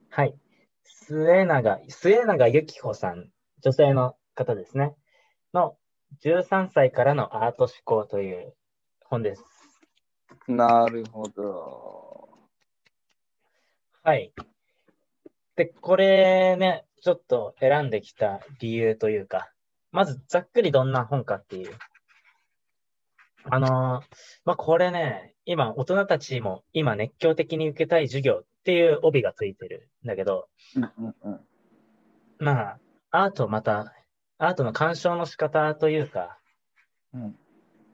[0.09, 0.35] はい。
[0.83, 3.31] 末永、末永由紀子さん、
[3.61, 4.95] 女性の方ですね。
[5.53, 5.77] の
[6.23, 8.53] 13歳からのアート思考という
[9.05, 9.43] 本です。
[10.47, 12.29] なるほど。
[14.03, 14.33] はい。
[15.55, 19.51] で、これね、ちょっと選んできた理由というか、
[19.91, 21.73] まずざっくりどんな本かっていう。
[23.43, 23.69] あのー
[24.45, 31.39] まあ、これね、今、大人たちも今熱狂的に受けたい授業っていう帯がついてるんだけど、うんうんうん。
[32.39, 32.79] まあ、
[33.11, 33.93] アートまた、
[34.39, 36.39] アートの鑑賞の仕方というか、
[37.13, 37.35] うん。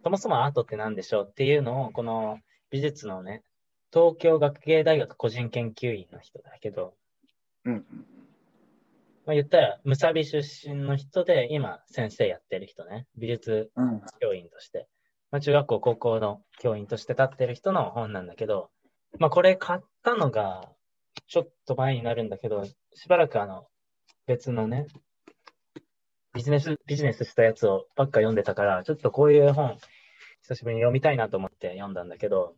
[0.03, 3.43] そもそもアートって何でしょうっていうのを、この美術のね、
[3.91, 6.93] 東京学芸大学個人研究員の人だけど、
[7.65, 7.83] うんうん。
[9.25, 14.01] まあ、言ったら、むさび出身の人で、今、先生やってる人ね、美術うん。
[14.21, 14.87] 教員として、
[15.31, 18.69] まあ、中学校、高校の教員として立ってる人の本なんだけど、
[19.17, 20.69] まあ、これ買ったのが、
[21.27, 23.65] ちょっと前になるんだけど、しばらくあの、
[24.27, 24.85] 別のね、
[26.35, 29.77] ビジネス、ビジネスしたやつをばっか読んでたから、ちょっとこういう本、
[30.41, 32.55] 久しぶりに読みたいなと思って読んだんだけど、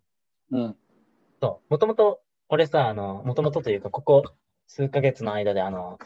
[0.51, 0.75] うん。
[1.39, 4.23] そう、もともと、俺さ、あの、もともとというか、ここ
[4.65, 5.99] 数ヶ月の間で、あの、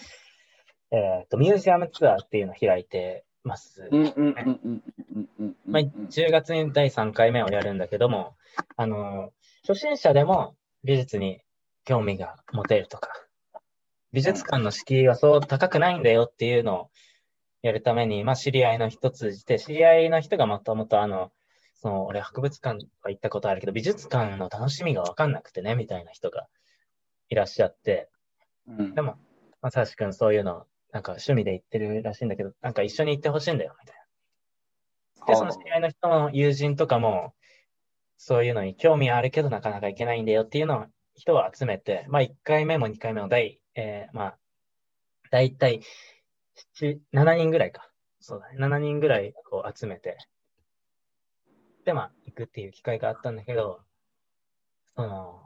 [0.91, 3.87] えっ、と、ミュージアムツアーっていうのを開いてます。
[3.89, 4.83] うんうんうんうん
[5.15, 5.55] うんうん。
[5.65, 8.35] まあ、10月に第3回目をやるんだけども、
[8.75, 9.31] あの、
[9.65, 11.39] 初心者でも美術に
[11.85, 13.09] 興味が持てるとか、
[14.11, 16.89] 美術館の敷居はそう高くないんだよっていうのを
[17.61, 21.31] やるために、まあ、知り合いの人通じて、知り合いの人がもともとあの、
[21.75, 26.47] その、俺博物館は行ったことあるけど、美術館の楽しみがわかんなくてね、みたいな人が
[27.29, 28.09] いらっしゃって、
[28.67, 28.95] うん。
[28.95, 29.15] でも、
[29.61, 35.25] まさしくんそういうの、なんか趣味で行ってるらしいんだけど、なんか一緒に行ってほしいんだよ、みたいな。
[35.27, 37.33] で、その知り合いの人の友人とかも、
[38.17, 44.37] そういうのに興味あるけどなかなか行けないんだよっていうのを人を集めて、まあ1回目も2回目も第、えー、まあ、
[45.31, 45.55] だい
[46.55, 47.89] たい7、7人ぐらいか。
[48.19, 48.57] そうだね。
[48.59, 50.17] 7人ぐらいこう集めて、
[51.85, 53.81] で、まあ行くっていう機会があったんだけど、
[54.95, 55.41] その、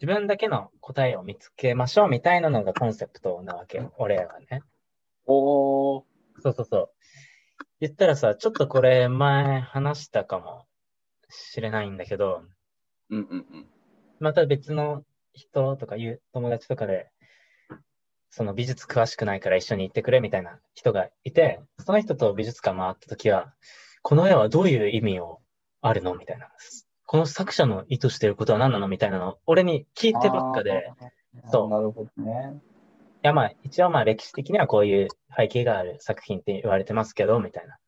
[0.00, 3.94] 自分だけの答えを見つけましょうみたいなのがコンセプトなわけよ。
[3.98, 4.62] 俺らはね。
[5.26, 6.04] おー。
[6.40, 6.90] そうそうそう。
[7.80, 10.66] 言ったらさ、ちょっとこれ前話したかも
[11.30, 12.42] しれないんだけど、
[13.10, 13.66] うんうんうん。
[14.20, 17.10] また別の人とかいう友達とかで、
[18.30, 23.52] その美術詳しくないから一緒に行ってくれみたいな人がいて、その人と美術館回った時は、
[24.02, 25.40] この絵はどういう意味を
[25.80, 26.48] あるのみたいな。
[27.06, 30.92] この作者の意図していることは何なのみたいなのを俺に聞いてばっかで。
[31.50, 32.60] そうなるほどね。
[33.22, 37.78] いやまあ一応まあ歴史的にはこういう背景がある作品って言われてますけど、みたいな。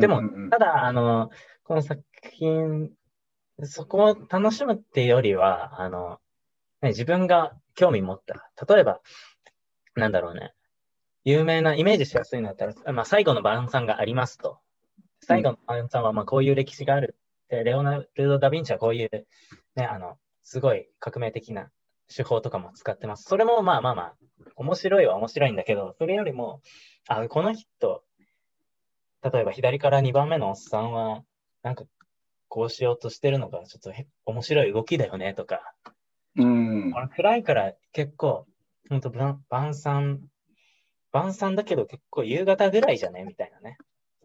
[0.00, 1.30] でもただ、あの、
[1.64, 2.90] この作品、
[3.62, 6.18] そこを楽しむっていうよりは、あの、
[6.82, 8.50] ね、自分が興味持った。
[8.72, 9.00] 例えば、
[9.98, 10.52] なんだろうね。
[11.24, 14.58] 有名なイメージしやすいのだったら、まあ、最後の晩餐がありますと。
[15.20, 17.16] 最後の晩餐は、まあ、こういう歴史がある。
[17.48, 19.26] で、レオナルド・ダ・ヴィンチはこういう、
[19.76, 21.70] ね、あの、すごい革命的な
[22.14, 23.24] 手法とかも使ってます。
[23.24, 24.14] それもまあまあまあ、
[24.56, 26.62] 面白いは面白いんだけど、それよりも、
[27.08, 28.02] あ、この人、
[29.22, 31.22] 例えば左から2番目のおっさんは、
[31.62, 31.84] なんか、
[32.48, 35.74] こうしようとしてるのが、ちょっとへ面白い動きだよね、とか。
[36.36, 36.94] うん。
[36.94, 38.46] 俺暗いから結構、
[38.88, 40.20] ほんと晩晩餐、
[41.12, 43.24] 晩餐だけど結構夕方ぐらいじゃね？
[43.24, 43.76] みたいなね。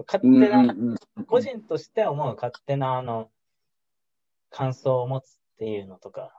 [0.08, 3.30] 勝手うんな、うんうん個人として思う勝手なあの、
[4.50, 6.34] 感想を持つっていうのとか、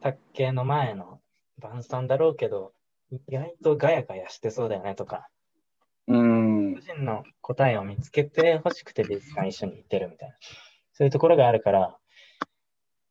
[0.00, 1.20] 卓球の前の
[1.58, 2.72] 晩餐だろうけど、
[3.10, 5.28] 意外とガヤガヤしてそうだよねとか、
[6.08, 6.80] うん個。
[6.80, 10.34] 人の答えを見つけて欲しくて美術館一緒に行ってるみたいな。
[10.92, 11.98] そういうところがあるから、あ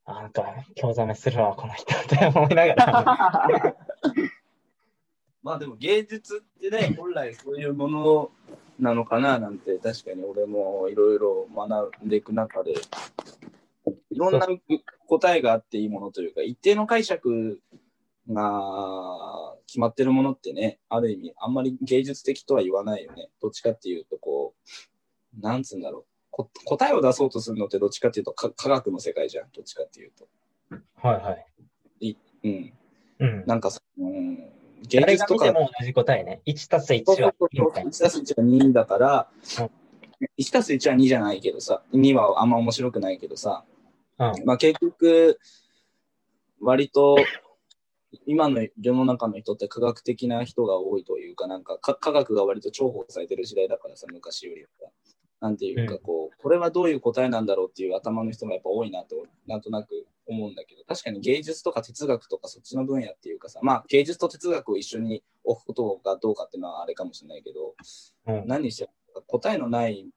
[0.06, 0.44] なんか、
[0.76, 3.76] 興ざめするわ、この人って思いながら。
[5.42, 8.32] まあでも芸術ってね、本来そういうもの
[8.80, 12.74] なのかななんて、確かに俺もいろいろ学んでいく中で、
[14.10, 14.48] いろんな
[15.08, 17.62] 答えがあっていいものというか、一定の解釈
[18.30, 23.30] が決まってるものってね、ある意味、あんまり芸術的とは言わないよね。
[23.42, 24.56] どっちかっていうと、こ
[25.38, 26.15] う、なんつうんだろう。
[26.36, 30.28] こ答えを出そうとするのってどっちかっていうとか科学の世界じゃん、どっちかっていうと。
[31.02, 31.38] はいは
[32.02, 32.18] い。
[32.44, 32.74] うん。
[33.20, 33.44] うん。
[33.46, 34.36] なんかさ、うん、
[34.86, 36.42] 芸誰術とかが見ても同じ答えね。
[36.46, 37.90] 1たす1そうそうはそう2みたいな。
[37.90, 39.30] 1たす1は2だから
[39.62, 39.70] うん、
[40.38, 43.64] 1たす1は2じゃないけどさ、2はあんま面白くないけどさ、
[44.20, 44.46] うん。
[44.46, 45.40] まあ結局、
[46.60, 47.16] 割と、
[48.26, 54.90] 今の世の中の人って科学的な人が多いというか、なんかか科学が割と重宝されてる時代だからさ、昔よりは。
[55.46, 67.76] なんていうか、うんこう、これはどういう答えなんだろうっていう頭の人がやっぱ多いなと、なんとなく思うんだけど、確かに芸術とか哲学とかそっちの分野っていうかさ、まあ芸術と哲学を一緒に置くことがどうかっていうのはあれかもしれないけど、
[68.26, 68.48] うん。
[68.48, 70.10] 何にしても答えのない、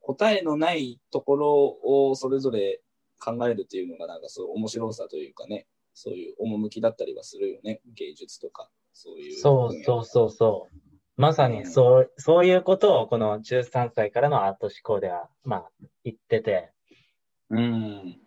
[0.00, 2.80] 答えのないところをそれぞれ
[3.18, 9.38] 考えるっていうのがなんかそう面白さというかね、そういう趣だったりはするよね、芸術とか、そういう。
[9.38, 10.83] そうそうそうそう。
[11.16, 15.70] まさにそう、そういうことをこの13歳からのアート思考では、まあ、
[16.02, 16.72] 言ってて、
[17.50, 17.56] う。
[17.56, 18.18] うん。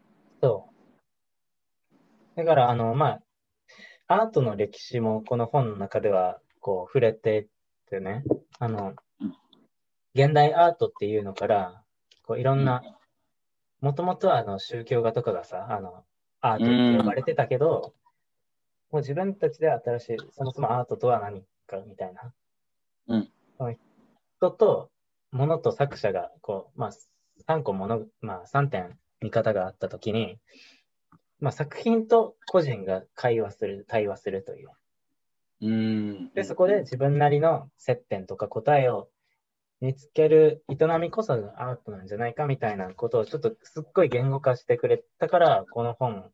[0.41, 2.37] そう。
[2.37, 3.19] だから、あの、ま
[4.07, 7.47] あ、アートの歴史もこの本の中では、こう、触れてっ
[7.89, 8.23] てね、
[8.59, 9.33] あのうん、
[10.15, 11.83] 現代アートっていうのから、
[12.23, 12.83] こう、いろんな、
[13.81, 16.05] もともとはあの宗教画とかがさ、あの、
[16.39, 17.93] アートって呼ばれてたけど、
[18.91, 22.33] もう自分たちで新しい、そもそもアートとは何かみたいな。
[23.07, 23.31] うん
[24.39, 24.91] 人と、
[25.31, 26.91] ものと作者が、こう、まあ、
[27.51, 30.37] 3個もの、まあ、3点見方があったときに、
[31.39, 34.69] まあ、作品と個人が会話する、対話するという。
[35.61, 36.33] うん。
[36.33, 39.09] で、そこで自分なりの接点とか答えを
[39.81, 46.31] 見つける営みこそがアートなんじゃないかみたいなことをちょっとすっごい言語化してくれたから、この本、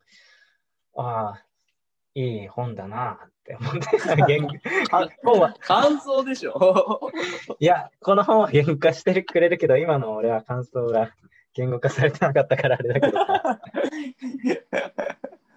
[0.95, 1.45] ああ、
[2.15, 3.81] いい本だなって思って、
[5.23, 7.11] 本は、感想でしょ
[7.59, 11.11] いや、この本は言語化してくれるけど、今の俺は感想が
[11.53, 13.61] 言語化されてなかったからあれだけどさ。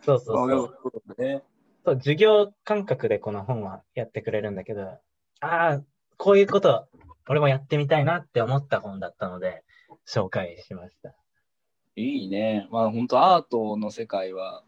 [0.03, 0.79] そうそうそう。
[0.83, 1.42] そうね。
[1.85, 5.01] そう、授業感覚でこの本はやってくれるんだけど、あ
[5.40, 5.83] あ、
[6.16, 6.88] こういうこと、
[7.29, 9.62] 俺もやってみたいなって思った本だったので、
[10.07, 11.14] 紹介しました。
[11.97, 12.66] いいね。
[12.71, 14.62] まあ本当アートの世界は、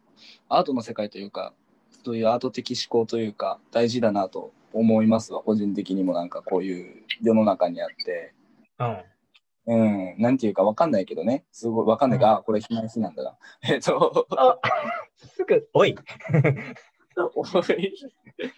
[0.49, 1.55] アートの世界というか、
[2.05, 5.43] そういうアート的思考というか、大事だなと思いますわ。
[5.43, 8.35] 個人的にもなんかこういう世の中にあって。
[8.79, 9.05] うん。
[9.69, 11.45] うん、なんていうかわかんないけどね。
[11.53, 13.39] すごいわかんないが、あ、これ避難しなんだな。
[13.71, 14.59] えっと、あ
[15.17, 15.95] すぐ、おい
[17.35, 17.95] おい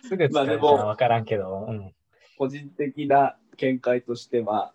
[0.02, 1.94] すぐ使うまあでものはわからんけど、うん。
[2.38, 4.72] 個人的な見解としては、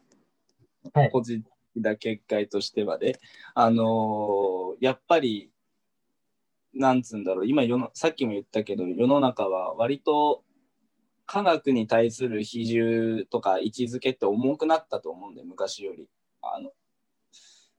[0.93, 3.13] はい個人的な見解としてはね、
[3.54, 5.51] あのーやっぱり、
[6.75, 10.43] なんつうんだろう、今世の、さっきも言ったけど、世の中は割と
[11.25, 16.07] 科学に対する比重とか位置づけって重くなったと思うんだよ、昔より。
[16.41, 16.71] あの、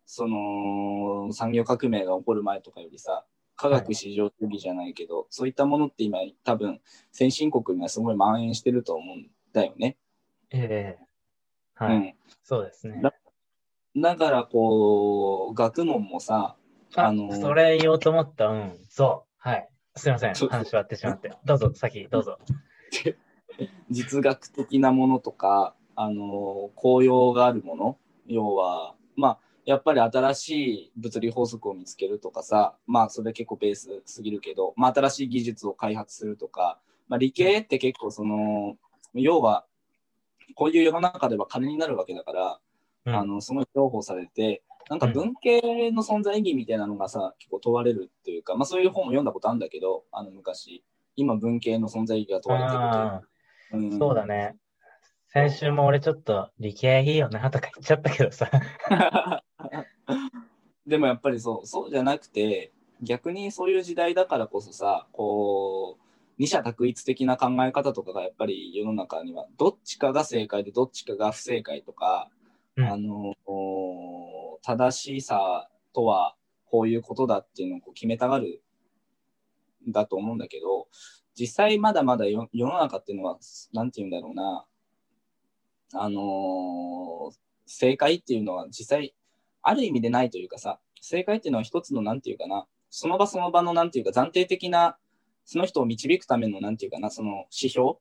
[0.04, 3.24] その、産業革命が起こる前とかよりさ、
[3.56, 6.80] 科学至上主義じゃないけど、そういったものって今多分
[7.10, 9.96] 先進国にはすごい蔓延してると思うんだよね。
[10.50, 11.06] ええ
[11.74, 12.14] はい、うん。
[12.42, 13.00] そうですね。
[13.02, 13.14] だ
[13.96, 16.56] だからこう、学問もさ、
[16.96, 18.46] あ、あのそれ言おうと思った。
[18.46, 18.78] うん。
[18.88, 19.32] そう。
[19.38, 19.68] はい。
[19.94, 20.34] すいません。
[20.34, 21.32] 話終わってしまって。
[21.44, 22.38] どうぞ、先、どうぞ。
[23.90, 36.78] 実学的なものとか、あの、効用があるもの、要は、まあ、やっぱり新しい物理法則を見つけるとかさ、まあ、それ結構ベースすぎるけど、まあ、新しい技術を開発するとか、
[37.08, 38.76] まあ、理系って結構その、
[39.14, 39.64] 要は、
[40.54, 42.60] こういう世の中では金になるわけだから、
[43.06, 45.60] うんあの、すごい重宝されて、なんか文系
[45.90, 50.84] の存在意義みたいなのがさ、結構問われるっていうか、まあそういう本も読んだことあるんだけど、あの昔、
[51.16, 53.22] 今文系の存在意義が問われてるあ
[53.70, 53.94] という。
[53.94, 54.56] あ、そうだね。
[55.28, 58.48] 先週も俺ちょっと理系いいよなとか言っちゃったけどさ。
[60.86, 62.72] でもやっぱりそう、そうじゃなくて、
[63.02, 66.02] 逆にそういう時代だからこそさ、こう、
[66.38, 72.30] 二者択一的な考え方とかがやっぱり世の中には、どっちかが正解でどっちかが不正解とか、
[72.76, 72.86] うん。
[72.86, 73.34] あの、
[74.66, 78.64] 正しさとはこういうことだっていうのを決めたがる
[79.88, 80.88] んだと思うんだけど、
[81.38, 83.38] 実際まだまだ世世の中っていうのは、
[83.72, 84.66] なんて言うんだろうな、
[85.94, 87.30] あの
[87.64, 89.14] 正解っていうのは実際
[89.62, 94.98] ある意味でないというかさ、正解っていうのは一つのなんていうかな、その場その場のなんていうか暫定的な、
[95.44, 97.98] その人を導くためのなんていうかな、その指標？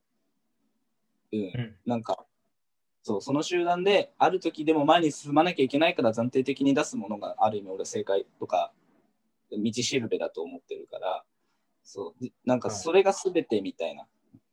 [1.32, 1.76] うん、うん。
[1.86, 2.26] なんか、
[3.06, 8.72] そう、その集団である時でも前に進まなきゃいけないから暫定的に出すものがある意味俺は正解とか、
[9.52, 11.22] 道しるべだと思ってるから、
[11.84, 14.08] そう、でなんかそれが全てみたいな。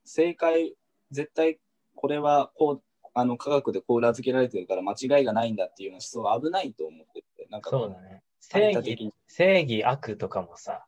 [0.06, 0.76] 正解、
[1.10, 1.58] 絶対
[1.96, 2.84] これはこう、
[3.16, 8.22] あの科学でこう裏付けられてるから間違いがないんだっていうような思想は危ないと思ってて、なんかこそうだね。
[8.40, 10.86] 正義、正義、悪とかもさ、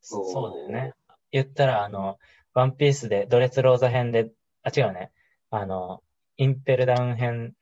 [0.00, 0.94] そうそうだよね。
[1.32, 2.20] 言ったら、あの、
[2.54, 4.30] ワンピースで、ドレスローザ編で、
[4.62, 5.10] あ、違うね。
[5.50, 6.00] あの、
[6.36, 7.54] インペルダウン編、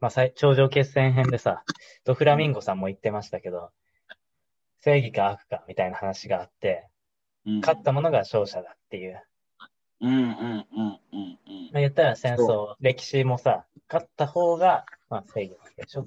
[0.00, 1.64] まあ、最頂上決戦編でさ、
[2.04, 3.70] ドフラミンゴさんも言ってましたけど、
[4.80, 6.88] 正義か悪かみたいな話があって、
[7.46, 9.20] うん勝った者が勝者だっていう。
[10.00, 10.66] うんうんうんうん
[11.12, 11.38] うん。
[11.72, 16.04] まあ、言ったら戦争、歴史もさ、勝った方が、まあ、正義なんでしょ。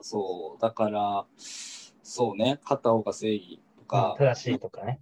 [0.00, 5.00] そう、だから、そうね、勝った方が正義とか、正しいとかね。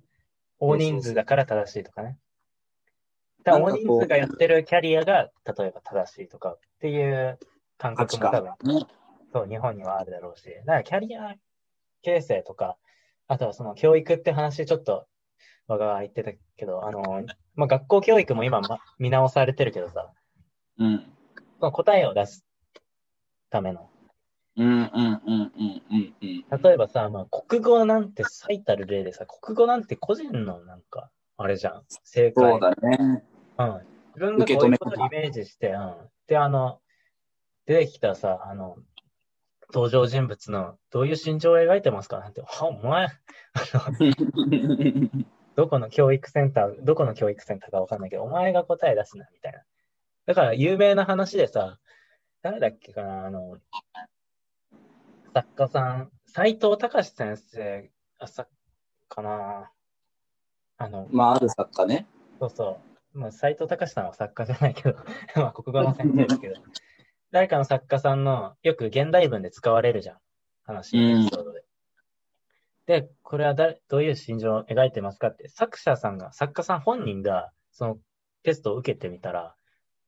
[0.58, 2.18] 大人数だから正しいとかね。
[3.44, 7.38] だから大人数がやってるキャリアが、例えば正しいとかっていう
[7.78, 8.50] 感覚も多分。
[9.32, 10.44] そう、日本にはあるだろうし。
[10.44, 11.34] だからキャリア
[12.02, 12.76] 形成とか、
[13.28, 15.06] あとはその教育って話、ちょっと、
[15.68, 17.22] 我が言ってたけど、あの、
[17.54, 20.12] まあ、学校教育も今、ま、見直されてるけどさ、
[20.78, 21.06] うん。
[21.60, 22.44] 答えを出す
[23.50, 23.88] ための。
[24.56, 26.62] うんうんうんうんうんうん。
[26.62, 31.84] 例えばさ、まあ、国語なんて最たる例でさ、国語なんて個人のなんか、あれじゃん。
[32.04, 32.50] 正解。
[32.50, 33.22] そうだね。
[33.60, 33.86] うん。
[34.14, 35.94] 自分がこういうことをイメージして、うん。
[36.26, 36.80] で、あの、
[37.66, 38.76] 出てきたさ、あの、
[39.72, 42.18] 登場人物のどういう心情を描いてますか？
[42.18, 43.08] なんて、は、お前、
[45.54, 49.62] どこの教育センター、どこの教育センターかわかんないけど、お前が答え出すな、みたいな。
[50.26, 51.78] だから、有名な話でさ、
[52.42, 53.58] 誰だっけかな、あの、
[55.32, 58.48] 作家さん、斎藤隆先生、あ、さ、
[59.08, 59.70] かな。
[60.78, 62.06] あの、まあ、ある作家ね。
[62.40, 62.89] そうそう。
[63.12, 64.96] まあ、斎藤隆さんは作家じゃないけど、
[65.36, 66.54] まあ、国語の先生だけど、
[67.30, 70.18] 誰かの作家さんの、よく現代文で使われるじゃん。
[70.64, 71.22] 話、うん。
[71.22, 71.64] エピソードで。
[72.86, 77.98] で、これは誰どういう心情を描いてますかって、作者さんが、作家さん本人が、その
[78.42, 79.54] テストを受けてみたら、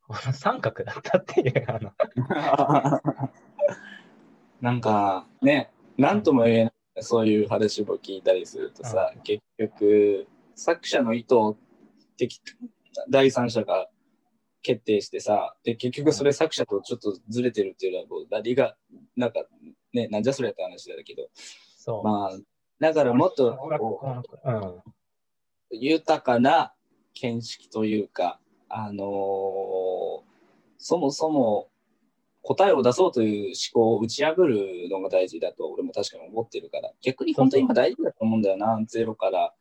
[0.33, 1.93] 三角だったっていう、あの、
[4.61, 11.57] なんかね、なんとも言えない、そういう話も聞いたりするとさ、結局、作者の意図を
[12.17, 12.41] 敵
[13.09, 13.89] 第三者が
[14.63, 18.77] 決定してさ、で、結局それ作者とちょっとずれてるっていうのは、もう何が、
[19.17, 19.45] なんか
[19.93, 21.29] ね、なんじゃそれやった話だけど、
[21.77, 22.05] そう。
[22.05, 22.39] まあ、
[22.81, 23.57] だからもっとう
[25.71, 26.75] 豊かな
[27.15, 30.33] 見識というか、あのー
[30.85, 31.69] そもそも
[32.43, 39.55] 答えを出そうという思考を打ち破るのが大事だと俺も確かに思ってるから、逆に本当に今大事だと思うんだよな、ゼロから。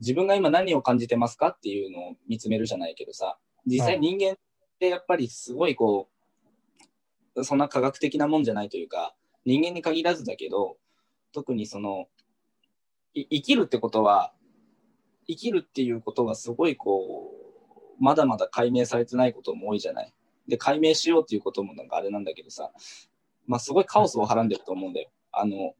[0.00, 4.36] 自分が今何を感じてますかっていうのを見つめるじゃないけどさ、実際人間っ
[4.78, 6.08] てやっぱりすごいこ
[7.36, 10.76] う、そんな科学的なもんじゃないというか、人間に限らずだけど、
[11.32, 12.08] 特にその、
[13.14, 14.32] い生きるってことは、
[15.26, 17.30] 生きるっていうことはすごいこ
[17.98, 20.14] う、まだまだ解明されてないことも多いじゃない。
[20.48, 22.72] で、解明しようっていうこともなんかあれなんだけどさ、
[23.46, 25.10] まあすごいカオスをはらんでると思うんだよ。
[25.32, 25.74] あの、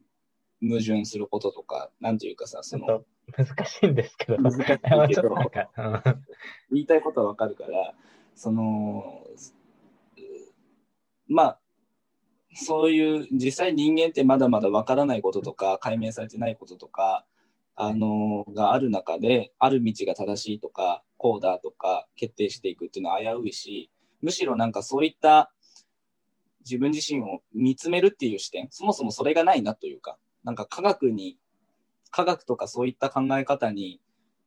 [0.62, 3.04] 矛盾することとか、なんていうかさ、その、
[3.36, 5.34] 難しいんですけど、難しいけど。
[6.70, 7.94] 言いたいことはわかるから、
[8.34, 9.26] その、
[11.28, 11.60] まあ、
[12.54, 17.24] そういう、実際人間ってまだまだわからないこととか、解明されてないこととか、
[17.76, 25.52] あの、がある中で、ある道が正しいとか、こうだとか、決定していくっていうのは危ういし、むしろなんかそういった
[26.60, 31.38] 自分自身を見つめるっていう視点、そもそもそれがないなというか、なんか科学に、
[32.10, 34.00] 科学とかそういった考え方に、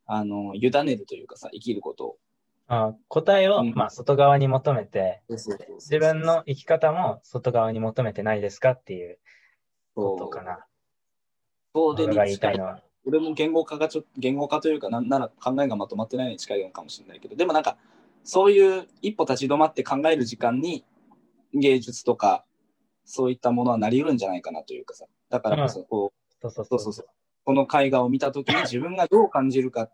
[0.06, 2.06] あの、委ねるというかさ、生きること。
[2.08, 2.18] を。
[2.68, 3.74] あ答えを、うん。
[3.74, 9.20] まあ、外側に求めて、自自分の生き方も外側に求めてないですかっていう
[9.96, 10.66] そことかな。
[11.76, 11.96] そう。
[11.96, 12.82] で言いたいのは。
[13.06, 17.36] 俺も言語化がちょ言語化というかなんなら考えがまとまってないのに近いのかもしれないけど。
[17.36, 17.78] でもなんか
[18.24, 20.86] そういう一歩立ち止まって考える時間に
[21.54, 22.46] 芸術とか
[23.04, 25.06] そういったものはなり得るんじゃないかなというかさ。
[25.30, 27.08] だからこそこう、そうそうそうそうそう
[27.44, 29.92] この絵画を見た時に 自分がどう感じるかっ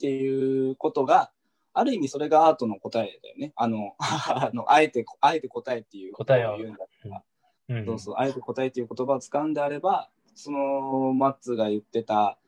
[0.00, 1.30] ていうことが
[1.72, 3.52] ある意味それがアートの答えだよね。
[3.56, 6.56] あの あのあえてあえて答えっていう答えを。
[6.56, 7.24] 言うんだったら。
[7.68, 7.86] うん。
[7.86, 12.38] そうそう、あえて答えという言葉を使うんであれば、そのマッツが言ってた、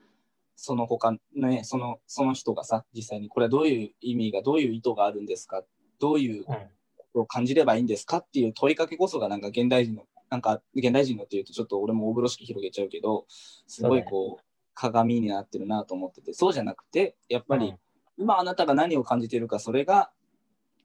[0.55, 5.65] その他ね、そのその人がさ、実際にこれはどういう意味が、どういう意図があるんですか、
[5.99, 6.45] どういううん。
[6.45, 17.75] ことを感じればいいんですかっていう問いかけこそが、なんか現代人の、なんか現代人のっていうと、ちょっと俺も大風呂敷広げちゃうけど、すごいこう、鏡になってるなと思ってて、そうじゃなくて、やっぱり、
[18.19, 20.11] 今あなたが何を感じているか、それが、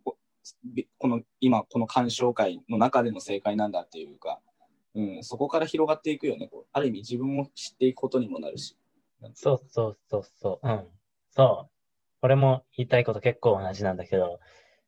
[0.04, 0.18] こ
[0.98, 4.39] この今、この鑑賞会の中での正解なんだっていうか、
[4.94, 6.50] うん、そこから広がっていくよね。
[6.74, 8.78] ある意味自分を知っていくことにもなるし。
[9.34, 10.68] そうそうそうそう。
[10.68, 10.88] うん。
[11.32, 11.72] そう。
[12.22, 14.39] 俺も言いたいこと結構同じなんだけど、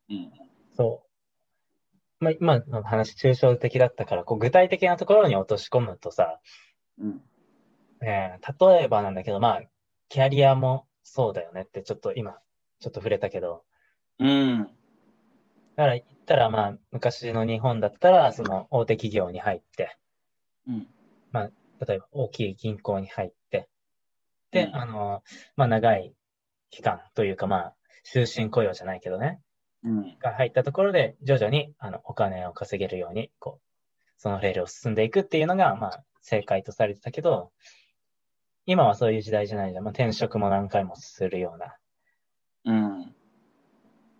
[0.10, 0.32] うん。
[0.76, 1.13] そう。
[2.24, 6.40] まあ、今の話、抽象的だったから、こう具体的なところに落とし込むとさ、
[7.00, 7.22] うん。
[8.02, 9.62] えー例えばなんだけど、まあ、
[10.10, 12.34] キャリアもそうだよねって、ちょっと今、
[12.80, 13.64] ちょっと触れたけど、
[14.20, 14.64] うん。
[15.76, 19.98] だから言ったら、まあ、昔の日本だったら、その大手企業に入って、
[20.68, 20.88] うん。
[21.34, 23.68] 例えば大きい銀行に入って、
[24.52, 25.24] で、うんあの、
[25.56, 26.14] まあ、長い
[26.70, 29.40] 期間というか、まあ、終身雇用じゃないけどね、うん。
[30.22, 33.64] が入ったところで、徐々に、あの、お金を稼げるように、こう、
[34.18, 37.52] そのレールを進んでいくっていうのが、まあ、正解とされてたけど、
[38.66, 39.84] 今はそういう時代じゃないじゃん。
[39.84, 41.76] まあ、転職も何回もするような。
[42.66, 43.16] うん。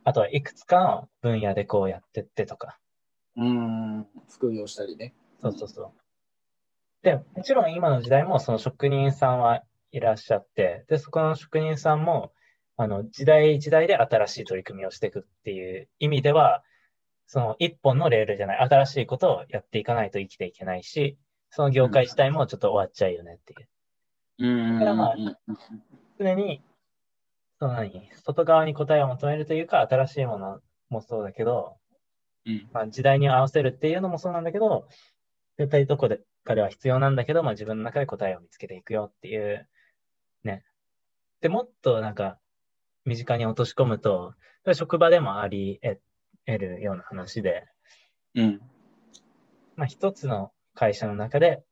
[0.04, 2.78] あとはいくつかの分野でこうやってってとか。
[3.38, 4.08] うん。
[4.30, 5.14] 副業したりね。
[5.42, 5.92] そうそうそう。
[7.04, 12.34] で、もちろん今の時代もその職人さんはいらっしゃって、で、そこの職人さんも、
[12.78, 16.64] あの、時代時代で新しい取り組みをしていくっていう意味では、
[17.28, 21.18] その一本のレールじゃない、新しいことをやっていかないと生きていけないし、
[21.50, 23.68] その業界自体もちょっと終わっちゃうよねっていう。
[24.40, 24.80] うん。
[24.80, 25.16] だからまあ
[26.20, 26.64] 常に、
[27.60, 30.60] その何、外側に答えを求めるというか、新しいもの
[30.90, 31.78] もそうだけど、
[32.46, 32.70] うん。
[32.74, 34.88] まあ、時代に合わせるっていうのもそうなんだけど、
[35.58, 39.68] 絶対どこでかでは必要なんだけど、まあ自分の中で答えを見つけていくよっていう、
[40.44, 40.64] ね。
[41.42, 42.38] で、もっとなんか、
[43.06, 44.34] 身近に落とし込むと、
[44.74, 46.02] 職場でもあり得
[46.46, 47.66] 得るような話で、
[48.36, 48.62] うん。
[49.76, 51.64] まあ一つの会社の中で、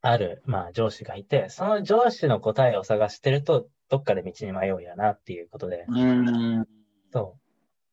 [0.00, 6.66] ある、まあ上司がいて、その上司の答えを探してると、どっかで道に迷うよなっていうことで、うん。
[7.12, 7.40] そう。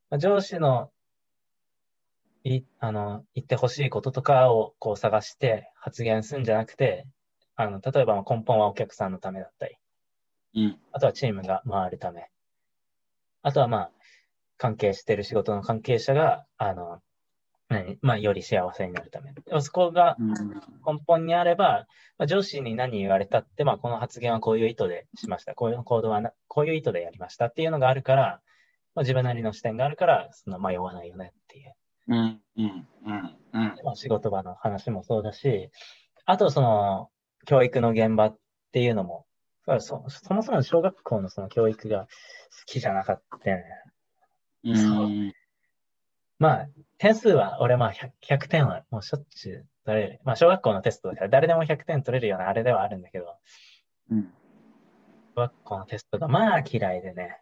[0.09, 0.91] まあ上司の、
[2.43, 7.05] い、あの、言ってほしいこととかをこう探して発言するんじゃなくて、
[7.55, 9.75] あの、例えばまあ根本はお客さんのためだったり、
[10.55, 10.79] うん。
[10.91, 12.29] あとはチームが回るため、
[13.41, 13.91] あとはまあ、
[14.57, 16.99] 関係してる仕事の関係者が、あの、
[17.69, 19.31] 何、まあ、より幸せになるため。
[19.61, 21.85] そこが根本にあれば、
[22.17, 25.53] まあ、上司に何言われたって、まあ、この発言はこういう意図でしました。
[25.53, 28.41] こういう行動はな、こういう意図でやりましたっていうのがあるから、
[28.95, 31.73] まあ、自分なりの視点があるから、その迷わないよねっていう。
[32.07, 32.41] うん。
[32.57, 32.87] うん。
[33.05, 33.37] うん。
[33.53, 33.75] うん。
[33.83, 35.69] まあ、仕事場の話もそうだし、
[36.25, 37.09] あとその、
[37.45, 38.37] 教育の現場っ
[38.71, 39.25] ていうのも、
[39.79, 42.07] そそもそも小学校のその教育が好
[42.65, 43.63] きじゃなかったね。
[44.63, 45.33] うん。
[46.39, 46.67] まあ、
[46.97, 50.19] 点数は、俺まあ 100, 100点はもうしょっちゅう取れる。
[50.23, 53.37] まあ、小学校のテストだから誰でも100点取れるようなあれではあるんだけど、
[54.11, 54.33] うん。
[55.35, 57.41] 小学校のテストがまあ嫌いでね、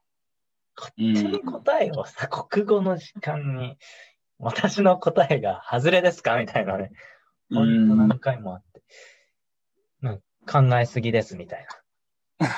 [0.76, 3.78] こっちうんに答えをさ、国語の時間に、
[4.40, 6.38] 私の答えが外れですか？
[6.38, 6.92] みたいなね、
[7.52, 8.84] ほんと何回もあって、
[10.04, 11.68] うん、考えすぎですみたいな。
[12.40, 12.50] 考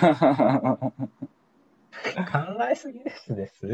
[2.69, 3.67] えすぎですです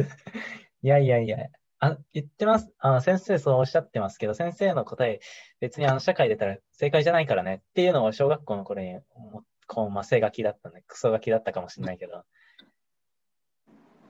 [0.83, 1.37] いやいやいや、
[1.79, 2.71] あ、言ってます。
[2.79, 5.19] あ先生そうおっしゃってますけど、先生の答え、
[5.59, 8.99] 別にあの社会出たら正解じゃないからねっていうのを小学校の頃に
[9.67, 10.83] こう、まあ、背書きだったね。
[10.87, 12.23] クソ書きだったかもしれないけど。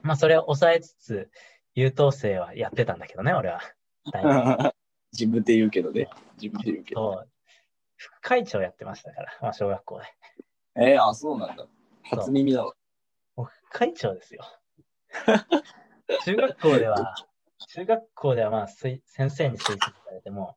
[0.02, 1.30] まあ、それを抑えつつ、
[1.74, 3.60] 優等生はやってたんだけどね、俺は。
[5.12, 6.08] 自分で言うけどね。
[6.40, 7.14] 自分で言うけど。
[7.14, 7.28] そう
[7.96, 10.04] 副会長やってましたから、まあ、小学校で。
[10.76, 11.66] えー、あ、そうなんだ。
[12.10, 12.74] 初耳だわ。
[13.36, 14.42] もう副会長ですよ。
[16.24, 17.14] 中学校では、
[17.68, 20.56] 中学校ではまあ、推先生に推薦されても、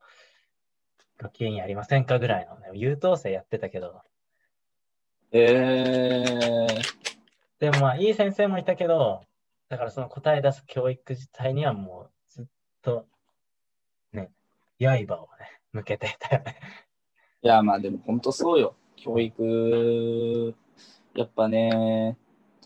[1.17, 4.01] 学級委員やりませんかぐらいのね、優等生やってたけど、
[5.31, 6.67] えー、
[7.59, 9.21] でもまあ、いい先生もいたけど、
[9.69, 12.45] だからその答え出す教育自体にはもうずっ
[12.81, 13.05] と、
[14.11, 14.31] ね、
[14.79, 16.59] 刃をね、向けてたよね。
[17.41, 18.75] いや、まあでも本当そうよ。
[18.95, 20.55] 教育、
[21.15, 22.17] やっぱね、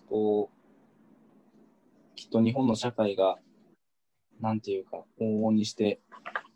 [0.09, 3.37] こう、きっと日本の社会が、
[4.39, 6.01] なんていうか、往々にして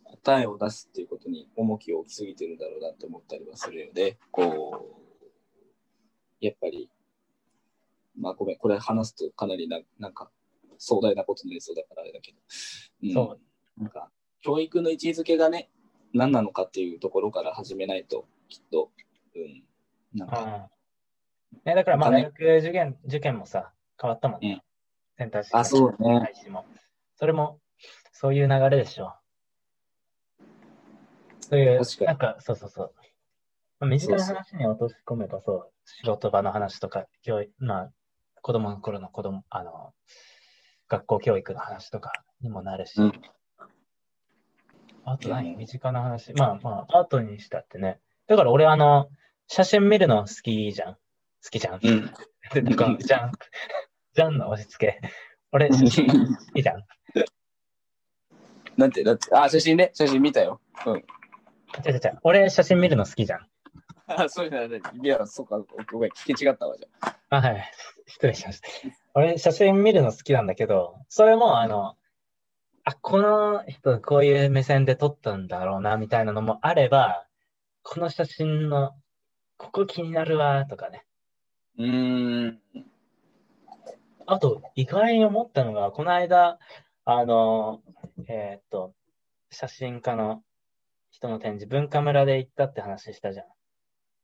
[0.04, 4.18] 答えを出すっていうことに重きを置きすぎてるんだろうなって思ったりはするよね。
[4.32, 5.00] こ
[6.42, 6.90] う、やっぱり、
[8.16, 10.30] まあごめん、これ話すとかなりななんか
[10.78, 12.38] 壮大なことになりそうだからあれだけど、
[13.04, 13.38] うんそ
[13.78, 13.82] う。
[13.82, 14.10] なんか、
[14.42, 15.70] 教育の位置づけがね、
[16.14, 18.92] 何なのかっていうところから始めないと、きっと、
[19.36, 19.64] うん、
[20.14, 20.77] なんか、うん。
[21.66, 24.64] ね、だからまあ、大学受験、受験もさ、変わったもんね。
[25.18, 26.32] センター試験あそうね。
[27.16, 27.60] それも、
[28.12, 29.14] そういう流れでしょ。
[31.42, 32.94] そういう、なんか、そうそうそう。
[33.80, 37.92] まあ、身近な話に落とし込めばそう、仕事場の話とか、教育、まあ、
[38.42, 39.94] 子供の頃の子供、あの、
[40.88, 43.12] 学校教育の話とかにもなるし、うん
[45.10, 45.54] あと何？
[45.54, 46.34] うん身近な話。
[46.34, 48.02] まあまあ、アートにしたってね。
[48.28, 49.10] だから俺あの、
[49.48, 50.98] 写真見るの好きじゃん。
[51.48, 51.80] 好きじゃん。
[51.82, 52.12] うん。
[52.54, 53.32] でなんかじゃん。
[54.14, 55.00] じゃんの押し付け。
[55.54, 56.14] 俺、写真好
[56.54, 56.84] きじゃん。
[58.76, 60.60] なんて、なんて、あ、写真ね、写真見たよ。
[60.86, 60.98] うん。
[60.98, 62.20] 違う違う違う。
[62.24, 63.48] 俺、写真見るの好きじゃん。
[64.08, 64.82] あ、そういうのね。
[65.02, 65.60] いや、そうか、
[65.92, 67.38] ごめん、聞き違ったわ、じゃあ。
[67.38, 67.72] あ、はい。
[68.08, 68.68] 失礼しました。
[69.14, 71.96] 俺、写真見るの好きなんだけど、それも、あの、
[72.84, 77.26] あ、この人、こういう目線で撮ったんだろうな、みたいなのもあれば、
[77.84, 78.92] この写真の、
[79.58, 81.06] ここ気になるわ、とかね。
[81.78, 82.62] うーん。
[84.26, 86.60] あと、意外に思ったのが、この間、
[87.06, 87.82] あの、
[88.28, 88.94] えーっと、
[89.50, 90.44] 写真家の
[91.12, 93.46] 人の展示、文化村で行ったって話したじゃん。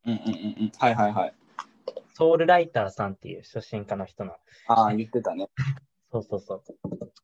[0.06, 0.72] うんうんうんうん。
[0.78, 1.34] はいはいはい。
[2.16, 4.34] ソウルライターさんっていう写真家の人の
[4.68, 5.50] ああ、言ってたね。
[6.12, 6.64] そうそうそう。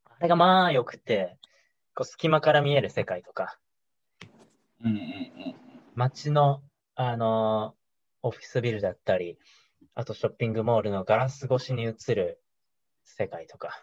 [0.06, 1.38] あれがまあ良くて、
[1.94, 3.60] こう隙間から見える世界とか、
[4.84, 5.00] うんうんう
[5.50, 5.56] ん。
[5.96, 6.62] 街の、
[6.96, 7.80] あのー
[8.22, 9.38] オフィスビルだったり、
[10.00, 12.39] あとショッピングモールのガラス越しに映る
[13.04, 13.82] 世界とか、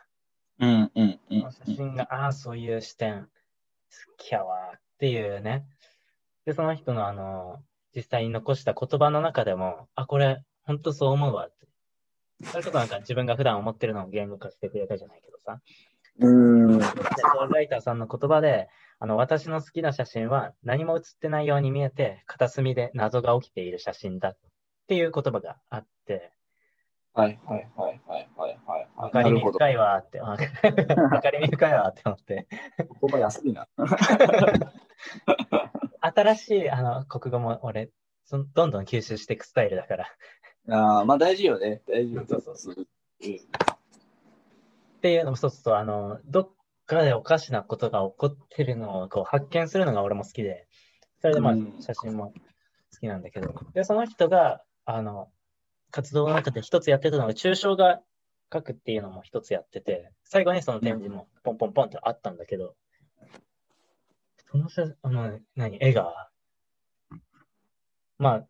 [0.58, 3.28] うんうんうん写真が、ああ、そういう視点、好
[4.16, 5.66] きやわっていうね。
[6.46, 12.46] で、その人のあのー実際に残した言葉の中でも、あ、これ、本当そう思うわって。
[12.46, 15.60] それこそなんか自分が普段思ってるのを言語化してくれたじゃないけどさ。
[16.18, 16.78] うん。
[16.78, 16.84] で
[17.50, 18.68] ライターさんの言葉で、
[19.00, 24.36] あの、私の好きな写真は何も写ってないように見えて、片隅で謎が起きている写真だっ
[24.87, 26.32] ていう言葉があって、
[27.14, 28.89] はいはいはいはいはいはい。
[28.97, 30.45] わかりみ深いわーって、わか
[31.30, 32.47] りみ深いわーって思って、
[33.01, 33.66] 言葉安いな。
[36.01, 37.91] 新しいあの国語も俺、
[38.24, 40.07] そんどんどん吸収していくスタイルだから、
[40.68, 41.82] ああ、まあ大事よね。
[41.89, 42.24] 大事よ。
[42.28, 42.74] そうそうそう。
[42.78, 42.87] うん
[44.97, 46.51] っていうのもそうそうそう、あの、どっ
[46.87, 50.66] かでおかしなことが起こってるのをこう発見するのが俺も好きで、
[51.20, 52.32] それでまあうん写真も
[52.93, 55.28] 好きなんだけど、で、その人が、あの、
[55.91, 58.01] 活動の中で一つやってたのが、抽象画
[58.51, 62.74] 描くっていうのも一つやってて、最後にその展示もポンポンポンってあったんだけど、
[64.51, 66.30] その写、あの、何、絵が、
[68.18, 68.47] まあ、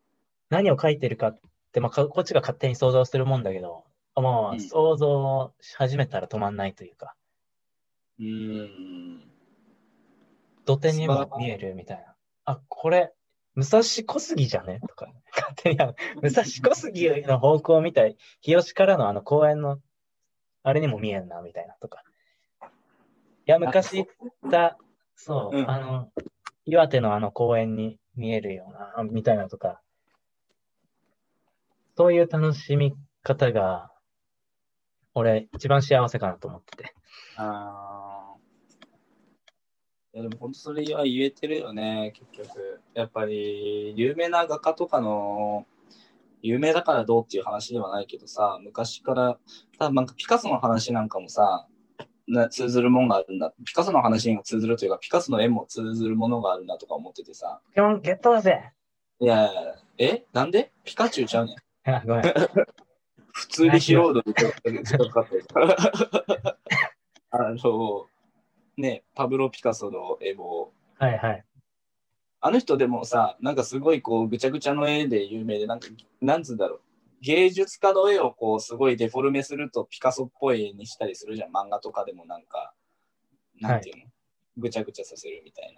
[0.51, 1.41] 何を描いてるかっ
[1.73, 3.85] て、まあ、かこっちが勝手に想像するもんだけど、
[4.15, 7.15] まあ、うん想像し始めたら止まんないというか、
[8.19, 9.31] うーん。
[10.67, 12.15] 土手にも見えるみたいな。
[12.45, 13.13] あ、これ、
[13.57, 14.81] 武蔵小杉じゃね？
[14.87, 15.79] とか、勝手に
[16.23, 19.81] 武蔵小杉の方向みたい、日吉からのあの公園の、
[20.63, 22.03] あれにも見えんな、みたいなとか。
[22.63, 22.67] い
[23.47, 24.09] や、昔行
[24.47, 24.77] った、
[25.15, 26.13] そう、うんあの、
[26.67, 29.81] 岩手のあの公園に見えるような、みたいなとか。
[31.97, 33.91] そういう楽しみ方が、
[35.15, 36.95] 俺、一番幸せかなと思ってて。
[37.37, 37.96] ああ。
[40.17, 42.81] いやでも本当それは言えてるよね、結局。
[42.95, 45.67] やっぱり、有名な画家とかの、
[46.41, 49.39] 有名だからどうっていう話ではないけどさ、昔から、
[49.79, 51.67] 多分なんかピカソの話なんかもさ、
[52.27, 53.53] な通ずるもんがあるんだ。
[53.67, 57.61] ピカソの話にも通ずるというか、ピカソの絵も通ずるものがあるなとか思っててさ。
[57.67, 58.73] ポケモンゲットだぜ
[59.21, 59.51] いや
[59.99, 60.25] え？
[60.33, 60.73] なんで？
[60.83, 61.57] ピカチュウちゃうね
[61.87, 61.91] ん。
[61.91, 62.25] あごめん。
[63.33, 64.49] 普通に素人で近
[65.11, 65.49] かったです。
[67.33, 68.07] あの、
[68.77, 71.45] ね、パブロ・ピカソの絵も、はいはい。
[72.41, 75.89] あの人でもさ、なんかすごいこうぐちゃぐちゃの絵で有名で、なんか、
[76.21, 76.81] なんつうんだろう。
[77.23, 81.51] 芸術家の絵をこうすごいデフォルメするとピカソっぽい絵にしたりするじゃん。
[81.51, 82.75] 漫画とかでもなんか、
[83.61, 84.03] なんていうの、
[84.59, 85.75] ぐちゃぐちゃさせるみたい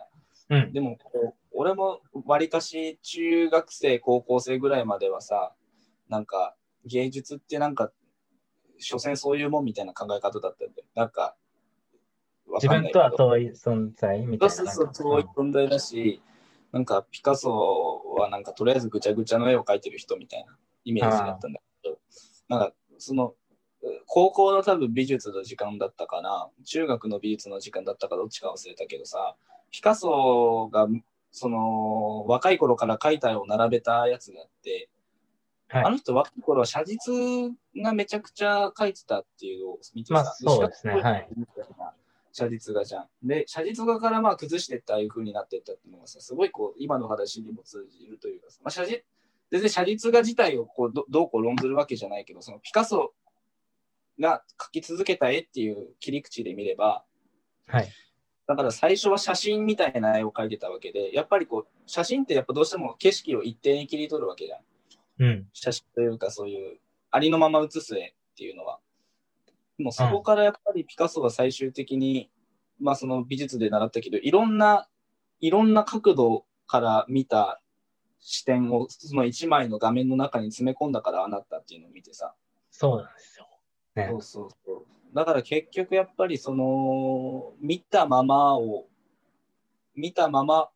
[0.48, 0.58] な。
[0.58, 0.72] うん。
[0.72, 5.54] でもこう、俺もわりかし中学生、高校生ぐらいまではさ、
[6.08, 7.92] なんか芸術ってなんか、
[8.78, 11.34] 所詮そういうもんみたいな考え方だったんで、なんか、わ
[12.54, 14.54] 自分とは遠い存在みたいな。
[14.54, 16.22] そうそう遠い存在だし、
[16.72, 21.98] なんかピカソはなんかとりあえずぐちゃぐちゃの絵を描いてる人みたいなイメージだったんだけど、
[22.48, 23.34] なんかその、
[24.06, 29.36] 高校の多分美術の時間だったかな、中学の美術の時間だったかどっちか忘れたけどさ、
[29.70, 30.88] ピカソが
[31.30, 34.88] その若い頃から描いた絵を並べたやつがあって、
[35.68, 35.84] はい。
[35.84, 40.94] あの人若い頃は写実がめちゃくちゃ描いてたっていうのを見てさ、まあそうですね。
[40.94, 41.28] はい
[42.32, 43.06] 写実画じゃん。
[43.22, 49.02] で、写実画からまあ崩してってああいう風になってったっていうのがさ、すごいこう、今の話にも通じるというかさ、まあ、写実、
[49.50, 53.12] 全然写実画自体をこうどどうこう論ずるわけじゃないけど、そのピカソ
[54.20, 57.04] が描き続けた絵っていう切り口で見れば、
[57.66, 57.88] はい。
[58.46, 64.60] だから最初は写真みたいな絵を描いてたわけで、やっぱりこう、写真ってやっぱどうしても景色を一定に切り取るわけじゃん。
[65.20, 65.46] うん。
[65.52, 66.78] 写真というかそういう
[67.10, 68.78] ありのまま写す絵っていうのは。
[69.78, 72.30] もうそこからやっぱりピカソは最終的に、
[72.80, 74.88] まあその美術で習ったけど、いろんな、
[75.40, 77.60] いろんな角度から見た
[78.20, 82.34] 視点をその一枚の画面の中に詰め込んだからああなったっていうのを見てさ。
[82.70, 83.48] そうなんですよ。
[83.94, 85.14] ねそうそうそう。
[85.14, 88.86] だから結局やっぱりその見たままを
[89.96, 90.68] 見たまま、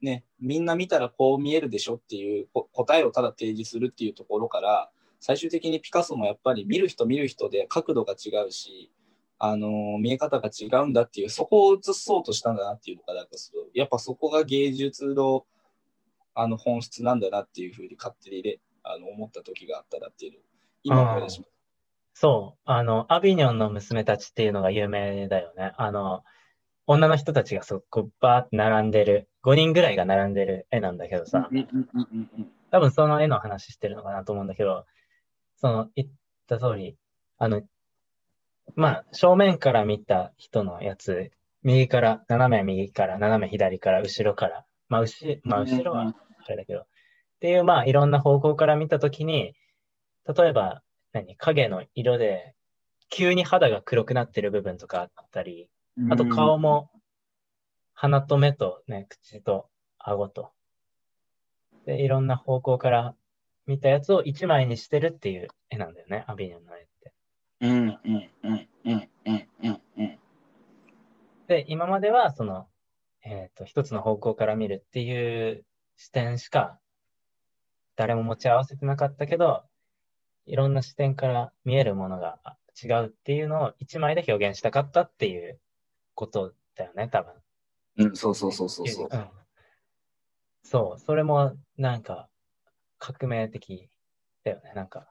[0.00, 4.90] ね、みんな見たらこう見えるでしょっていうこ答えをただ提示するっていうところから、
[5.22, 8.90] 最終的にピカソもやっぱり見る人見る人で角度が違うし、
[9.38, 13.30] あのー見え方が違うんだっていう、そこを映そうとしたんだなっていうのが、なんか
[13.72, 15.46] やっぱそこが芸術の
[16.34, 20.42] あの本質なんだなっていうふうに勝手にね、あの思った時があったなっていうのを
[20.82, 21.46] 今思い出しま
[22.14, 22.60] そう。
[22.64, 25.72] あの、アビニョンの娘たちっていうのが有名だよね。
[25.76, 26.24] あの、
[26.88, 31.48] 女の人たちがそこバーって並んでる、5人ぐらいが並んでる絵なんだけどさ、
[32.72, 34.84] 多分その絵の話してるのかなと思うんだけど、
[35.62, 36.08] その言っ
[36.48, 36.96] た通り、
[37.38, 37.62] あの、
[38.74, 41.30] まあ、正面から見た人のやつ、
[41.62, 46.14] 右から、斜め右から、斜め左から、後ろから、まあ、後まあ、後ろは
[46.46, 46.86] あれだけど、っ
[47.40, 49.54] ていう、まあ、いろんな方向から見たときに、
[50.26, 50.82] 例えば、
[51.12, 52.56] 何、影の色で、
[53.08, 55.68] 急に肌が黒くなってる部分とかあったり、
[56.10, 56.90] あと顔も、
[57.94, 59.68] 鼻と目とね、口と
[60.00, 60.50] 顎と。
[61.86, 63.14] で、いろんな方向から
[63.66, 67.12] 見たやつを一枚にしてるっていう絵なんだよね、アビニョンの絵って。
[67.60, 70.18] うんうんうんうんうんうんうん。
[71.46, 72.66] で、今までは、その、
[73.24, 75.64] えっと、一つの方向から見るっていう
[75.96, 76.78] 視点しか、
[77.94, 79.64] 誰も持ち合わせてなかったけど、
[80.46, 85.60] いろんな視点から見えるものがあ違うっていうのを一枚で表現したかったっていう
[86.14, 87.32] ことだよね、多分。
[87.98, 89.06] うん、そうそうそうそうそう。
[89.06, 89.28] ん
[90.64, 92.28] そう、それもなんか
[93.04, 93.90] 革命的
[94.44, 94.72] だよね。
[94.76, 95.08] なんか、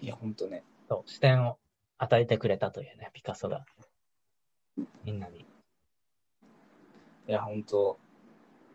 [0.00, 0.64] いや、ほんとね。
[0.88, 1.56] そう、視点を
[1.98, 3.64] 与えてくれたというね、ピカソが。
[5.04, 5.38] みんなに。
[5.38, 5.44] い
[7.28, 7.96] や、ほんと。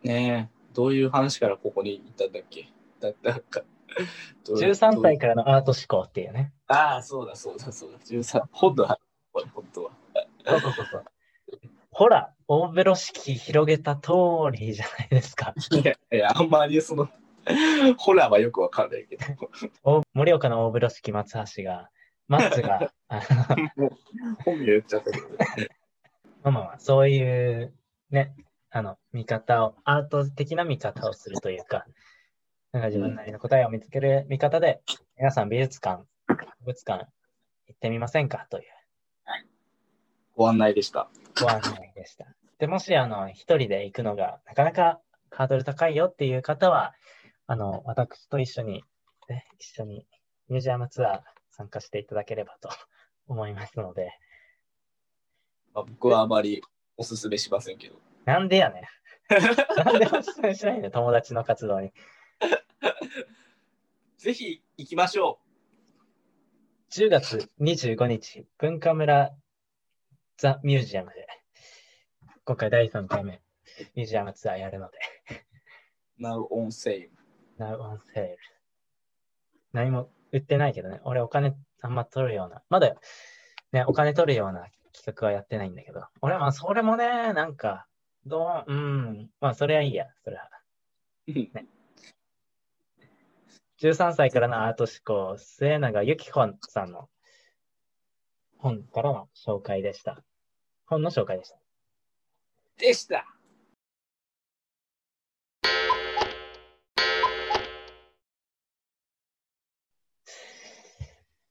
[0.02, 2.68] ねえ、どういう話からここに行ったんだっけ？
[3.00, 3.62] だなんか。
[4.46, 6.54] どう13歳どからのアート思考っていうね。
[6.70, 7.98] うああ、そうだそうだそうだ。
[7.98, 8.98] 13、本の話、
[9.30, 9.90] これ本当は。
[10.46, 11.04] そうそうそうそう。
[11.90, 14.12] ほら、大風呂敷広げた通
[14.52, 15.54] りじゃないですか。
[15.70, 17.08] いや、いや、あんまりその、
[17.98, 19.24] ホラーはよくわかんないけど。
[19.82, 21.90] お盛岡の大風呂敷松橋が、
[22.28, 22.92] 松が、
[23.76, 23.90] もう、
[24.44, 25.28] 本名言っちゃったけど。
[25.28, 25.36] ま
[26.44, 27.74] あまあまあ、そういう
[28.10, 28.34] ね、
[28.70, 31.86] あの、見方を、アート的な見方をするというか、
[32.72, 34.82] なんか自分なりの答えを見つける見方で、
[35.16, 37.06] 皆さん美術館、博物館
[37.66, 38.46] 行ってみませんか？
[38.50, 38.64] という
[40.34, 41.08] ご案内でした。
[41.40, 42.26] ご案内でした。
[42.58, 46.94] で、もし、あの、一人で行くのがなかなかハードル高いよっていう方は、
[47.46, 48.84] あの、私と一緒に、
[49.28, 50.06] ね、一緒に
[50.48, 51.20] ミュージアムツアー
[51.50, 52.70] 参加していただければと
[53.28, 54.18] 思いますので、
[55.74, 56.62] まあ、僕はあまり
[56.96, 58.00] おすすめしませんけど。
[58.24, 59.84] なんでやねん。
[59.84, 61.92] なんでおすすめしないの友達の活動に。
[64.18, 65.38] ぜひ行きましょ
[66.90, 69.34] 10月25日、文化村
[70.36, 71.26] ザ・ミュージアムで、
[72.44, 73.42] 今回第3回目、
[73.94, 74.98] ミュージアムツアーやるので、
[76.20, 76.22] う。
[76.22, 77.13] Now on sale.
[77.58, 78.36] Now on sale。
[79.72, 82.94] 何も売ってないけどね、俺お金あんま取るような、まだ
[83.72, 87.86] ね、お金取るような企画はやってないんだけど、俺はそれもね、なんか、
[88.24, 90.48] どう、うん、まあそれはいいや、それは。
[93.80, 97.08] 13歳からのアート思考、末永由紀子さんの
[98.56, 100.22] 本からの紹介でした。
[100.86, 101.58] 本の紹介でした。
[102.78, 103.33] でした。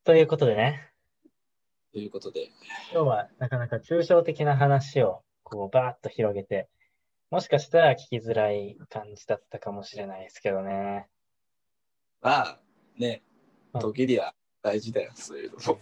[0.06, 0.91] ということでね、
[1.93, 2.49] ということで、
[2.91, 6.68] 今日はなかなか抽象的な話をこうバーッと広げて、
[7.32, 11.08] もしかしたら聞きづらい感じだったかもしれないですけどね。
[12.22, 12.60] まあ、
[12.97, 13.22] ね
[13.74, 15.80] う、ん時には大事だよ、そういうのも。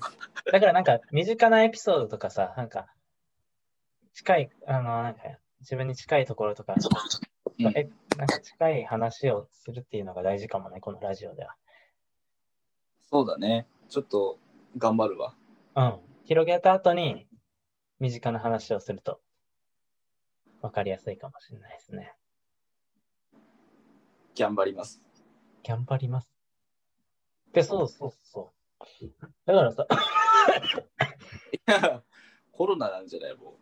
[0.52, 2.94] だからなんか身近なエピソードとかさ、なんか
[4.14, 5.22] 近い、あの、なんか
[5.62, 6.76] 自分に近いところとか、
[7.58, 11.56] うんえなんか近い話をするっていうのが大事かもね、このラジオでは。
[13.10, 13.66] そうだね。
[13.92, 14.40] ちょっと
[14.78, 15.36] 頑張るわ。
[15.76, 16.00] うん。
[16.24, 17.28] 広げた後に
[18.00, 19.20] 身近な話をすると
[20.62, 22.14] 分かりやすいかもしれないですね。
[24.40, 25.02] 頑張ります。
[25.68, 26.34] 頑張ります。
[27.52, 28.54] で、そうそうそ
[29.02, 29.06] う。
[29.46, 29.86] だからさ、
[31.52, 32.02] い や
[32.54, 33.60] コロナなんじゃないも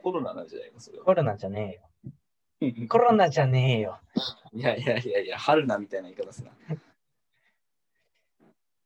[0.00, 0.02] う。
[0.02, 1.04] コロナなんじゃないか、それは。
[1.04, 1.80] コロナじゃね
[2.60, 2.86] えよ。
[2.90, 4.00] コロナじゃねえよ。
[4.52, 6.50] いやいやいやいや、春菜みたいな言い方すな。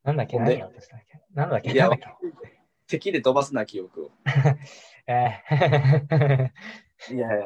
[0.09, 0.39] なんだっけ？
[0.39, 1.21] 何やったっけ？
[1.35, 1.71] なんだっけ？
[1.71, 1.91] いや
[2.87, 4.11] 敵で飛ばすな、記憶を。
[4.25, 4.57] け
[5.13, 6.51] えー。
[7.15, 7.41] いやい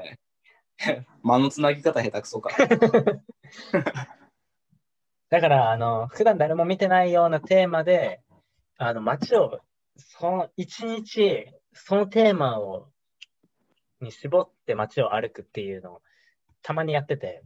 [0.86, 2.50] や間のつなぎ方下手くそか。
[5.28, 8.22] だから、あの、普段誰も見てないようなテーマで、
[8.76, 9.60] あの、街を、
[9.96, 12.92] その一日、そのテーマを、
[14.00, 16.02] に絞ってて街を歩くっていうのを
[16.62, 17.42] たまにやってて、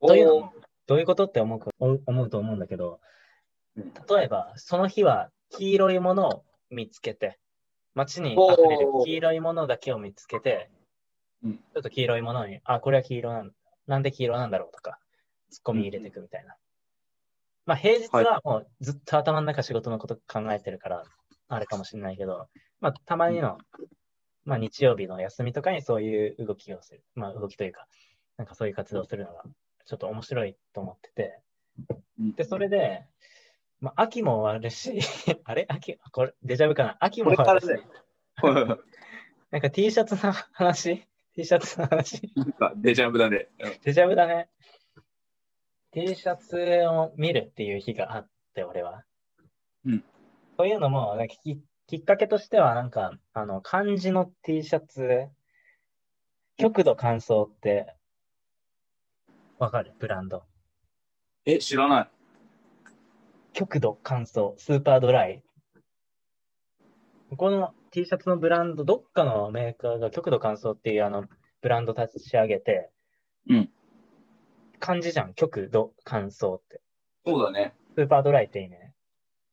[0.00, 0.40] というの？
[0.40, 0.52] も
[0.86, 1.26] どういうこと？
[1.26, 2.98] って思うか思うと思うんだけど、うん
[3.76, 7.38] 例えば、その日は黄色いものを見つけて、
[7.94, 10.70] 街に溢れる黄色いものだけを見つけて、
[11.44, 13.54] うんちょっと黄色いものに、あ、これは黄色なんだ。
[13.86, 14.98] なんで黄色なんだろうとか、
[15.50, 16.56] ツッコミ入れていくみたいな。
[17.66, 21.04] まあ、平日はもうずっと頭の中仕事のこと考えてるから、
[21.48, 22.48] あれかもしれないけど、
[22.80, 23.58] まあ、たまにの、
[24.44, 27.02] まあ、日曜日の休みとかにそういう動きをする。
[27.14, 27.86] まあ、動きというか、
[28.36, 29.42] なんかそういう活動をするのが、
[29.84, 31.40] ちょっと面白いと思ってて、
[32.18, 33.04] うんで、それで、
[33.86, 34.98] まあ、秋も終わるし、
[35.44, 35.64] あれ？
[35.68, 36.96] 秋、これ、デジャブかな？
[36.98, 38.84] 秋もこれ終わるしからだよ。
[39.52, 41.06] なんか T シャツの話
[41.36, 42.20] ?T シャツの話？
[42.78, 43.48] デジャブだね。
[43.84, 44.48] デジャブだね。
[45.92, 46.56] T シャツ
[46.88, 49.04] を見るっていう日があって、俺は。
[49.84, 50.04] うん。
[50.58, 55.28] そういうのも、なんかききっかけとしては、なんか、あの、漢字の T シャツ、
[56.56, 57.94] 極度乾燥って、
[59.58, 59.94] わかる？
[60.00, 60.42] ブランド。
[61.44, 62.10] え、知らない。
[63.56, 65.42] 極度乾燥、スーパードライ。
[67.38, 71.24] この T シャツのブランド、どっかのメーカーが極度乾燥っていうあの
[71.62, 72.90] ブランド立ち上げて、
[73.48, 73.70] うん。
[74.78, 76.82] 漢字じゃん、極度乾燥って。
[77.24, 77.72] そうだね。
[77.94, 78.92] スーパードライって意味ね。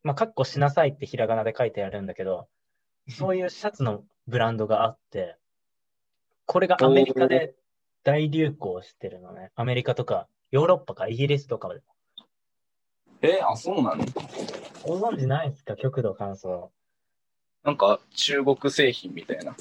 [0.03, 2.49] まあ、カッコしなさいってひらがなで書いてあるんだけど、
[3.07, 5.37] そういうシャツのブランドがあって、
[6.45, 7.55] これがアメリカで
[8.03, 9.51] 大流行してるのね。
[9.55, 11.79] アメリカとか、ヨーロッパかイギリスとかで。
[13.23, 14.03] え、あ、そうなの？
[14.83, 15.75] ご存知ないですか？
[15.75, 16.67] 極度乾燥。
[17.63, 19.55] なんか中国製品みたいな。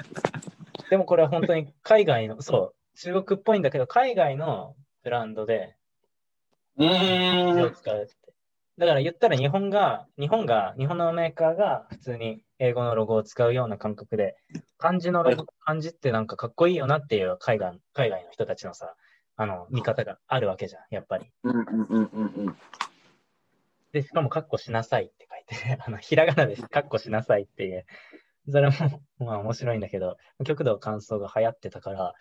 [0.90, 5.74] でもこれは本当に海外の、そう、中国っぽいんだけど、海外のブランドで
[6.76, 7.74] うん。
[7.74, 8.14] 使うって。
[8.76, 14.36] だから言ったら日本が、日本が、日本のメーカーが普通に英語のロゴを使うような感覚で、
[14.76, 18.94] 漢字のロゴ、漢字ってなんかかっこいいよなっていう海外海外の人たちのさ、
[19.36, 21.30] あの、見方があるわけじゃん、やっぱり。
[21.42, 22.56] うんうんうんうんうん。
[23.92, 27.86] で、しかもカッコしなさいって書いて、 あの、ひらがなでカッコしなさいっていう。
[28.50, 28.74] それも、
[29.18, 32.14] まあ面白いんだけど、極度乾燥が流行ってたから、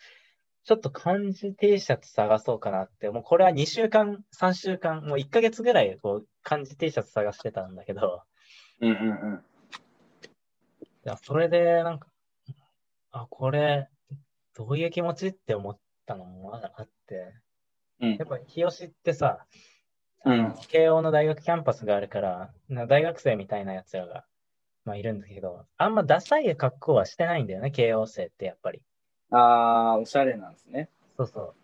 [0.64, 8.24] ちょっと漢字 T シャツ探そうかなって、もうこれは2週間、3週間、もう1ヶ月ぐらいこう漢字 T シャツ探してたんだけど、
[8.80, 9.46] うんうんうん。
[10.26, 10.30] い
[11.04, 12.08] や、それでなんか、
[13.12, 13.90] あ、これ、
[14.56, 17.34] どういう気持ちって思ったのもまだあって、
[18.00, 19.46] うんやっぱ日吉ってさ、
[20.26, 20.54] うん。
[20.68, 24.26] 慶応の大学キャンパスがあるから、な大学生みたいなやつらが、
[24.86, 28.82] まあ、いるんだけど、あんまダサい格好はしてないんだよね、慶応生ってやっぱり。
[29.32, 30.90] あー、おしゃれなんですね。
[31.18, 31.56] そうそう。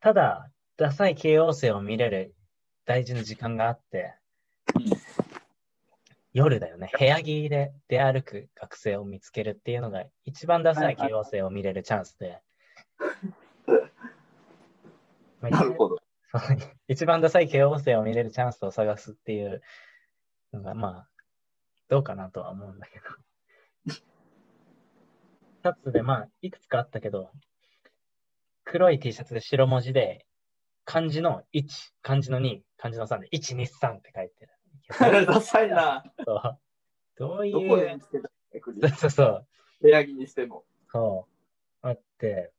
[0.00, 2.34] ただ、ダサい慶応生を見れる
[2.86, 4.14] 大事な時間があって、
[6.32, 12.40] 夜だよね、部屋着で出歩く学生を見つけるっていうのが、一番ダサい慶応生を見れるチャンスで。
[15.40, 15.98] まあなるほど。
[16.88, 19.62] 一番ダサい慶応生を見れるチャンスを探すっていう
[20.52, 21.08] のが、まあ、
[21.88, 23.04] どうかなとは思うんだけど。
[23.92, 27.30] シャツで、まあ、いくつかあったけど、
[28.64, 30.24] 黒い T シャツで白文字で、
[30.84, 31.64] 漢字の1、
[32.02, 35.26] 漢字の2、漢字の3で、1、2、3って書いてる。
[35.26, 36.02] ダサいな。
[36.24, 36.58] そう
[37.18, 38.88] どうどこいうで見、つけたの？
[38.88, 39.46] そうそうそう。
[39.82, 40.64] 部屋着にしても。
[40.90, 41.26] そ
[41.82, 41.86] う。
[41.86, 42.52] あって、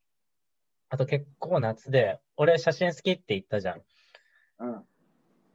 [0.92, 3.82] あと結構夏で、俺写真好きって言ったじゃん。
[4.60, 4.84] うん。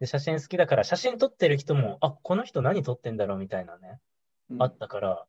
[0.01, 4.01] で、写真好きだから、写真撮ってる人も、あ、この人何撮ってんだろうみたいなね、
[4.59, 5.26] あったから、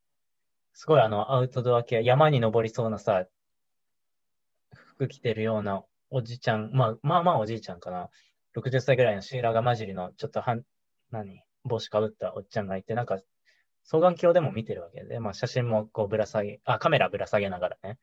[0.71, 3.25] すごいあの、アウトドア系、山に登りそうなさ、
[4.71, 8.09] 服着てるようなおじちゃん、まあ、まあまあおじいちゃんかな。
[8.55, 10.63] 60歳ぐらいのシーラガ混じりの、ちょっとはん、
[11.11, 13.19] 何、帽子かぶったおっちゃんがいて、なんか、
[13.83, 17.97] 双眼鏡でも見てるわけで、まあ写真もこうぶら下げ、あ、カメラぶら下げながらね、うんうん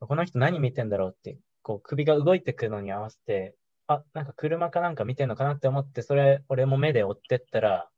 [0.00, 3.54] この人何見てんだろうって、こう首が動いてくのに合わせて、
[3.88, 7.88] あ、なんか車かなんか見てんのかなって思って、それ、俺も目で追ってったら、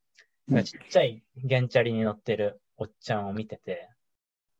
[0.50, 3.90] うんちっちゃいゲンチャリに乗ってるおっちゃんを見てて、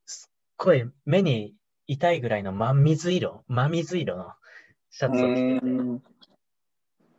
[0.05, 1.55] すっごい目に
[1.87, 4.33] 痛いぐらいの真水色、真水色の
[4.91, 6.03] シャツを着てうん。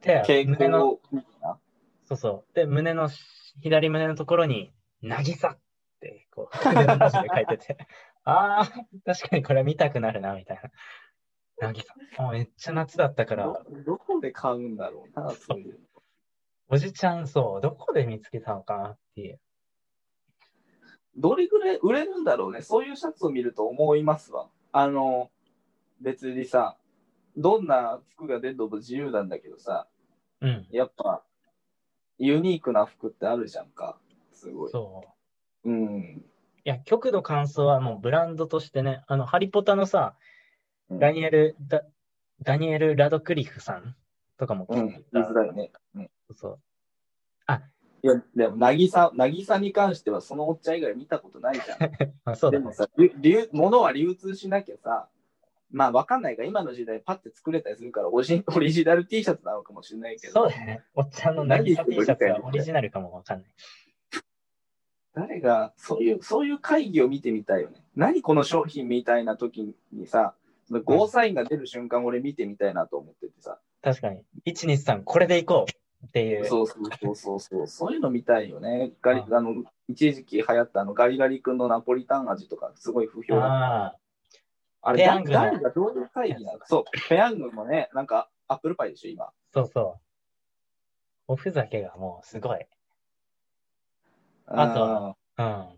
[0.02, 1.00] て、胸の、
[2.06, 2.56] そうそう。
[2.56, 3.10] で、胸の、
[3.62, 5.60] 左胸のところに、なぎさっ
[6.00, 7.78] て、こう、文字で書いてて、
[8.30, 8.66] ああ、
[9.06, 10.62] 確かにこれ見たくなるな、みたい
[11.60, 11.68] な。
[11.68, 11.94] なぎさ。
[12.20, 15.80] もうめっちゃ夏だったから、どどこで買うんだろうな、そういう。
[16.70, 19.40] おじちゃん、そう、どこで見つけたのかなっていう。
[21.18, 22.62] どれぐらい売れるんだろうね。
[22.62, 24.50] そういうシャツを見ると思いますわ。
[24.72, 25.32] あの、
[26.00, 26.78] 別にさ、
[27.36, 29.88] どんな服が出るのも自由なんだけどさ、
[30.42, 31.24] うん、やっぱ、
[32.18, 33.98] ユニークな服ってあるじゃんか。
[34.32, 34.72] すごい。
[34.72, 35.04] そ
[35.66, 36.24] うん。
[36.66, 40.16] いや、極度乾燥はもうブランドとしてね、あの、ハリポタのさ、
[40.90, 41.84] うんダニエル、ダ
[42.42, 43.96] ダニエル・ラドクリフさん
[44.38, 45.72] とかもうん、聞い言いたづらいね。
[45.94, 46.60] うんそう。
[48.02, 51.80] いや、でも、なぎさ、なぎさに関しては、そのおっちゃん以外見たことないじゃん。
[52.26, 52.64] あそうだね。
[52.64, 55.10] でもさ、流流物は流通しなきゃさ、
[55.72, 60.84] まあわかんないが、今の時代パッて作れたりするからオジ、 オリジナル T シャツなのかもしれないけど、そうだね。
[60.96, 63.52] おっちゃんのナギサ T シャツはオリジナルかもわかんない。
[65.20, 67.84] 誰が、そういう、そういう会議を見てみたいよね。
[67.96, 70.34] 何この商品みたいな時にさ、
[70.68, 74.22] そのゴーサインが出る瞬間、俺見てみたいなと思っててさ、確かに。
[74.46, 76.46] 123、これでいこうっていう。
[76.46, 78.92] そうそうそうそうそう、そういうの見たいよね。
[79.02, 84.00] ガリうあの一時期流行ったあのガリガリ君のナポリタン味とか、すごい不評だった。
[84.82, 86.60] あれ、ペヤングの誰がどういう会議なの？
[86.66, 89.30] そう、ペヤングもね、なんかアップルパイでしょ、今。
[89.54, 90.00] そうそう。
[91.28, 92.66] おふざけがもうすごい。
[94.52, 95.78] あとはうん。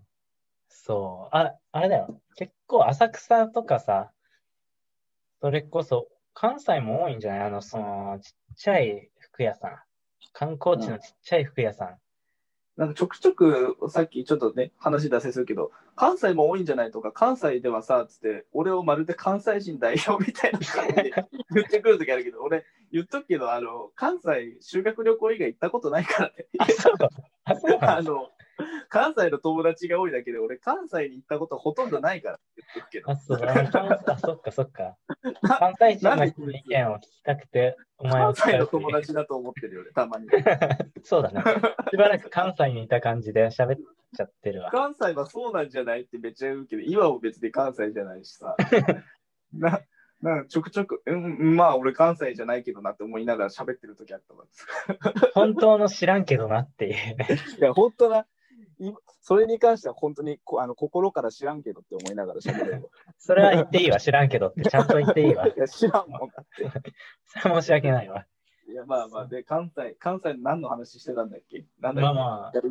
[0.68, 1.36] そう。
[1.36, 2.22] あ、あれだよ。
[2.36, 4.12] 結構浅草とかさ、
[5.42, 7.42] それこそ関西も多いんじゃない？
[7.48, 9.80] あの、その、ちっちゃい服屋さん。
[10.34, 11.98] 観光地のちっちゃい服屋さん。
[12.78, 21.12] なんかちょくちょく、さっきちょっとね、話出せするけど、関西も多いんじゃないとか、関西ではさ、つって、俺をまるで関西人代表みたいな感じで
[21.54, 26.46] 言ってくるときあるけど、俺、言っとくけど、あの、関西修学旅行以外行ったことないからね。
[26.60, 27.78] あ、そう。
[27.82, 28.30] あ の、
[28.90, 34.20] 関西の友達が多いだけで、俺、関西に行ったことほとんどないからって言っとくけどあ、、そう。
[34.20, 34.98] そっかそっか。
[35.44, 40.28] 関西人の人の意見を聞きたくて、お前を関西の友達だと思ってるよね、たまに。
[41.04, 41.44] そうだね。
[41.92, 43.80] しばらく関西にいた感じで喋っ
[44.16, 44.72] ちゃってるわ。
[44.72, 48.56] 関西はそうなんじゃないってめっちゃ言うけど、今も別に関西じゃないしさ。
[49.54, 49.82] な、
[50.22, 54.46] なんかちょくちょく、うん、まあ俺関西じゃないけどなって思いながら喋ってる時あったわ。
[55.34, 57.28] 本当の知らんけどなっていうね。
[57.58, 58.26] いや、本当な、い
[59.22, 62.90] それに関しては本当にこあの心から知らんけどって思いながら喋れるわ。
[63.20, 65.48] それは言っていいわ、知らんけどって、ちゃんと言っていいわ。
[65.50, 66.94] いや、知らんもんだって。
[67.26, 68.26] それは申し訳ないわ。
[68.68, 71.66] いや、まあまあ、で、関西、関西の何の話してたんだっけ？
[71.80, 72.02] なんだっけ？
[72.02, 72.62] まあまあ、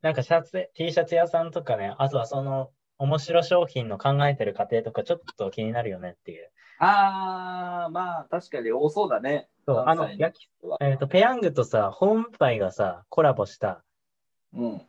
[0.00, 6.50] なんかシャツ、T シャツ屋さんとかね、あとはその、面白商品の考えてる過程とかちょっと気になるよねっていう。
[6.78, 9.48] あー、まあ確かに多そうだね。
[9.66, 10.50] そう、あの、焼き、
[10.80, 13.84] えっ、と、ペヤングとさ、ホームパイがさ、コラボした、
[14.54, 14.82] うん。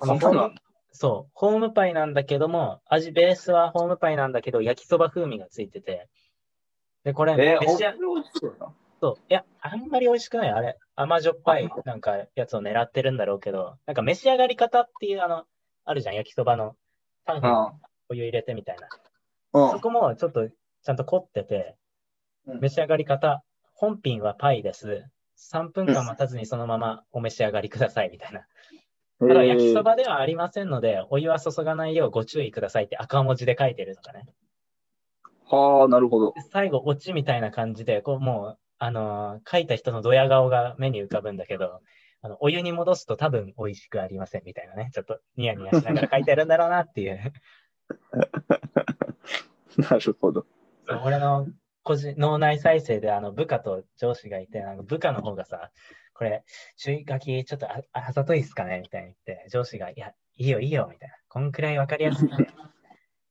[0.00, 0.60] あのそんなのあんの
[0.92, 6.08] そう、ホームパイなんだけども、味ベースはホームパイなんだけど、焼きそば風味がついてて、
[7.04, 8.32] で、これ、えー、召し上本当に美味し
[9.00, 9.14] そう。
[9.30, 10.50] いや、あんまり美味しくない。
[10.50, 15.44] あれ、甘じょっぱい、なんか、やつを狙ってるんだろうけど、なんか召し上がり方っていう、あの、
[15.84, 16.76] あるじゃん、焼きそばの。
[17.24, 17.48] パンに
[18.10, 18.88] お湯入れてみたいな。
[19.54, 19.70] うん。
[19.70, 21.76] そこもちょっと、ちゃんと凝ってて、
[22.46, 23.42] うん召し上がり方、
[23.74, 25.04] 本品はパイです。
[25.36, 28.46] 3分間待たずにそのままお召し上がりください、みたいな。
[29.20, 34.24] ただ、焼きそばではありませんので、お湯は注がないようご注意くださいって赤文字で書いてるとかね。
[35.44, 36.32] はあ、なるほど。
[36.32, 41.80] で最後、オチみたいな感じで、こう、もう、あのー書いた人のドヤ顔が目に浮かぶんだけど、
[42.22, 44.90] あの、お湯に戻すと多分美味しくありませんみたいなね。
[44.94, 47.20] ちょっとニヤニヤしながら書いてあるんだろうなっていう。
[49.76, 50.46] なるほど。
[51.04, 51.46] 俺の
[51.82, 55.70] 個人、脳内再生であの部下と上司がいて、なんか部下の方がさ、
[56.20, 56.44] これ、
[56.76, 58.80] 注意書きちょっとああざといっすかね？
[58.82, 61.14] みたいに言って、上司が、いや、いいよいいよ、みたいな。
[61.28, 62.46] こんくらいわかりやすくて、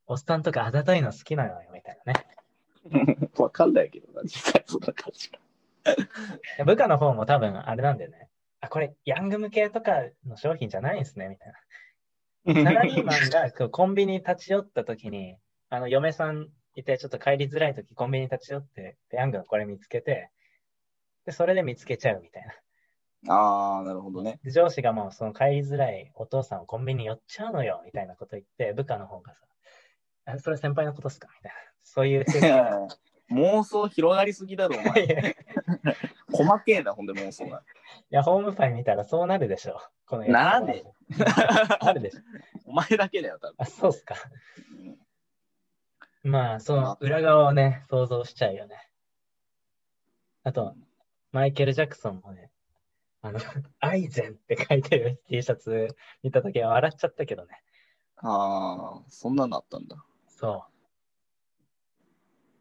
[0.08, 3.30] おっさんとかあざといの好きなのよ、みたいなね。
[3.38, 5.38] わかんないけどな、実際そんな感じか。
[6.58, 8.28] で部下の方も多分あれなんだよね。
[8.60, 11.54] あ、これ、ヤング向けとかの商品じゃないんですね、みたい
[12.66, 12.72] な。
[12.72, 15.38] サラリーマンがこうコンビニに立ち寄った時に、
[15.70, 20.32] あの、嫁さんいてちょっと帰りづらい時、コンビニに立ち寄って、ペヤングのこれ見つけて、
[21.28, 22.56] で、それで見つけちゃうみたいな。
[23.28, 24.40] ああ、なるほどね。
[24.44, 29.40] で上司がもうその帰りづらいお父さんをコンビニに寄っちゃうのよ、みたいなこと言って、部下の方がさ、
[30.26, 31.58] あそれ先輩のことっすかみたいな。
[31.84, 32.26] そういう。
[33.32, 35.36] 妄想広がりすぎだろ、お前。
[36.32, 37.64] 細けえな、ほんで妄想が。
[38.10, 39.80] や、ホームパイ見たらそうなるでしょ。
[40.08, 40.84] このなんで？
[41.80, 42.22] あるでしょ。
[42.66, 43.56] お前だけだよ、多分。
[43.60, 44.16] あ、そうっすか。
[46.24, 48.76] まあ、その裏側をね、想像しちゃうよね。
[50.44, 50.76] あと、
[51.32, 52.52] マイケル・ジャクソンもね、
[53.22, 53.40] あの、
[53.80, 55.88] アイゼンって書いてる T シャツ
[56.24, 57.62] 見たときは笑っちゃったけどね。
[58.18, 60.04] ああ、そんなのあったんだ。
[60.28, 60.66] そ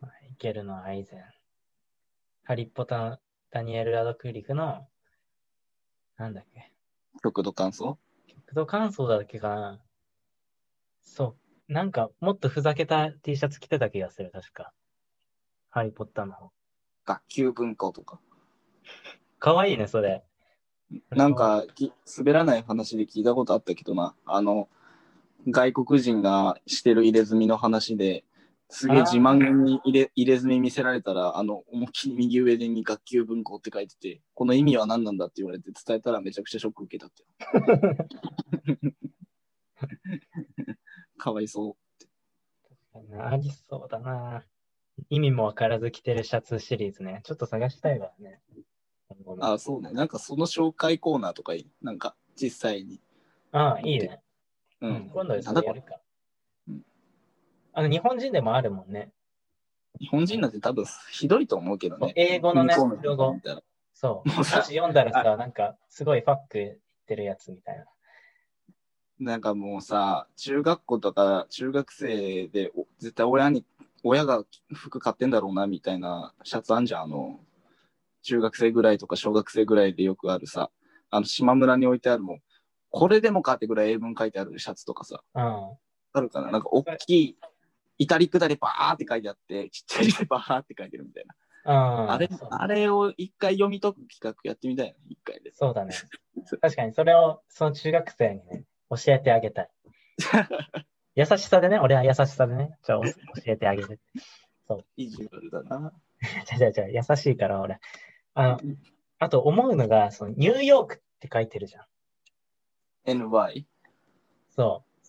[0.02, 0.06] う。
[0.06, 1.22] マイケルのアイゼン。
[2.44, 4.88] ハリッポタ、ダニエル・ラドクリフの、
[6.16, 6.72] なんだっけ。
[7.22, 9.80] 極度感想極度感想だっけかな。
[11.02, 11.36] そ
[11.68, 11.72] う。
[11.72, 14.72] なんか、もっとふざけた T シャツ着てた気がする、確か。
[15.70, 16.50] ハリー・ポッターの方。
[17.04, 18.20] 学級文化とか。
[19.38, 20.24] かわいいね、それ。
[21.10, 24.68] なんか、き滑らない話で聞いたことあったけどな、あの、
[25.46, 28.24] 外国人がしてる入れ墨の話で、
[28.70, 37.24] すげえ自慢げに入れ入れ墨見せられたら、あの、思いっきり右上に学級文庫って書いてて、この意味は何なんだって言われて伝えたらめちゃくちゃショック受けたって。
[41.16, 41.76] かわいそう。
[43.18, 44.44] ありそうだな。
[45.10, 47.20] 意味もわからず着てるシャツシリーズね。
[47.24, 48.40] ちょっと探したいわね。
[49.40, 49.92] あ、そうね。
[49.92, 53.00] なんかその紹介コーナーとかいいなんか実際に。
[53.52, 54.20] ああ、いいね。
[54.80, 56.00] ううんん、今度でそれやるか
[56.68, 56.82] うん。
[57.72, 59.10] あの、日本人でもあるもんね。
[60.00, 62.12] 日本人なんて多分ひどいと思うけどね。
[62.16, 63.40] 英語のね向こう、ロゴみ。
[63.40, 63.62] たいな
[63.94, 64.28] そう。
[64.28, 66.76] もし読んだらさ、なんか、すごいファック言っ
[67.06, 67.84] てるやつみたいな。
[69.18, 73.64] なんかもうさ、中学校とか中学生でお絶対親に、
[74.04, 77.02] 親が服買ってんだろうなみたいなシャツあんじゃん。
[77.02, 77.40] あの、
[78.22, 80.70] 中学生ぐらいとか小学生ぐらいでよくあるさ、
[81.10, 82.40] あの、島村に置いてあるもん。
[82.90, 85.42] これでもかってぐらい英文書いてあるシャツとかさ、うん。
[85.42, 86.50] あるかな？
[86.50, 87.38] なんか大きい、
[87.98, 91.34] イタリックだでバーって書いてあって、ちっちゃいでバーって書いてるみたいな。
[92.04, 92.10] うん。
[92.12, 95.52] あれそう、あれを一回読み解く企画やってみたいな、一回で。
[95.54, 95.94] そうだね。
[96.62, 99.70] 確かに、それを、その中学生にね、教えてあげたい。
[101.14, 103.12] 優しさでね、俺は優しさでね、じゃあ教
[103.46, 104.00] えてあげる。
[104.96, 105.92] 意地悪だな。
[106.46, 107.80] じゃあじゃあじゃあ優しいから、俺。
[108.38, 108.58] あの、
[109.18, 111.84] あと思うのが、そのニューヨークって書いてるじゃん。
[113.10, 113.64] NY?
[114.54, 115.06] そう。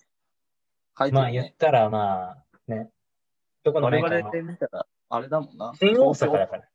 [0.98, 1.52] 書いてるねまあ言っ。
[1.56, 2.90] たら、まあ、ね。
[3.62, 5.72] どこのメ我々ーカーもで見たら、あれだもんな。
[5.78, 6.68] 新大阪だから。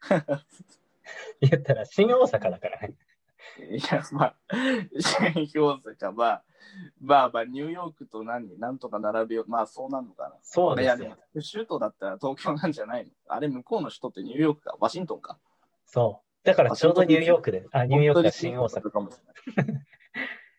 [1.40, 2.96] 言ったら新大阪だからね。
[3.70, 4.36] いや、まあ、
[4.98, 6.44] 新大阪、まあ、
[7.00, 9.44] まあまあ、ニューヨークと何、なんとか並べよう。
[9.48, 10.34] まあ、そうなのかな。
[10.42, 11.16] そうですよいやでも。
[11.34, 13.10] 首都だったら東京なんじゃないの？
[13.28, 15.38] あれ、向こうの首都ってニューヨークか、ワシントンか？
[15.86, 16.46] そう。
[16.46, 18.90] だからちょうどニューヨークで、あ、ニューヨークが新大阪。
[18.90, 19.18] かもし
[19.56, 19.86] れない。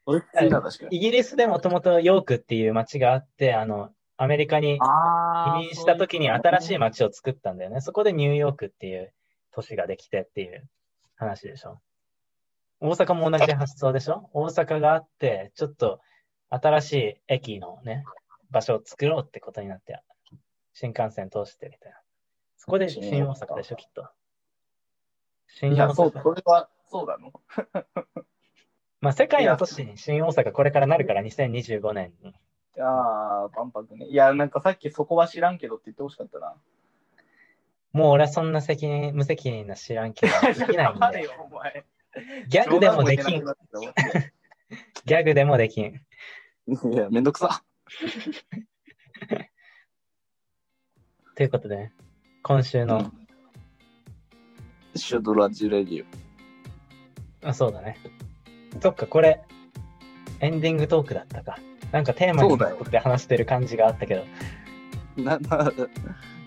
[0.05, 0.97] それ普通だ、確かに。
[0.97, 7.01] イギリスでもともとヨークっていう街があって、あの、アメリカにあ移民した時に新しい街。
[7.01, 7.82] 街を作ったんだよね。
[7.82, 9.13] そこでニューヨークっていう
[9.51, 10.69] 都市ができてっていう
[11.15, 11.82] 話でしょ。
[12.80, 14.30] 大阪も同じ発想でしょ？
[14.34, 15.99] 大阪があって、ちょっと
[16.49, 18.05] 新しい駅のね、
[18.51, 19.99] 場所を作ろうってことになって、
[20.73, 21.97] 新幹線通してみたいな。
[22.57, 24.07] そこで新大阪でしょ、きっと。
[25.55, 26.21] 新大阪。
[26.21, 27.31] それは、そうなの。
[28.99, 32.29] まあ、世界の都市に新大阪これからなるから、2025年に。
[32.29, 32.33] い
[32.75, 32.89] やー、
[33.55, 34.07] 万博ね。
[34.07, 36.57] いや、なんかさっきそこは知らんけどって言ってほしかったな。
[37.93, 41.23] もう俺はそんな責任、無責任な知らんけど、できないんで。
[41.23, 41.85] よ、お前。
[42.49, 43.25] ギャグでもできん。
[45.05, 45.93] ギャグでもできん。
[45.93, 45.99] た
[46.89, 47.63] いや、めんどくさ。
[51.35, 51.93] ということでね、
[52.43, 53.09] 今週の、
[54.95, 56.05] シュドラジレディ
[57.43, 57.97] あ、そうだね。
[58.81, 59.41] そっか、これ、
[60.39, 61.57] エンディングトークだったか。
[61.91, 64.25] なんかテーマに沿って話してる感じがあったけど、
[65.17, 65.21] オ。
[65.21, 65.71] な、な、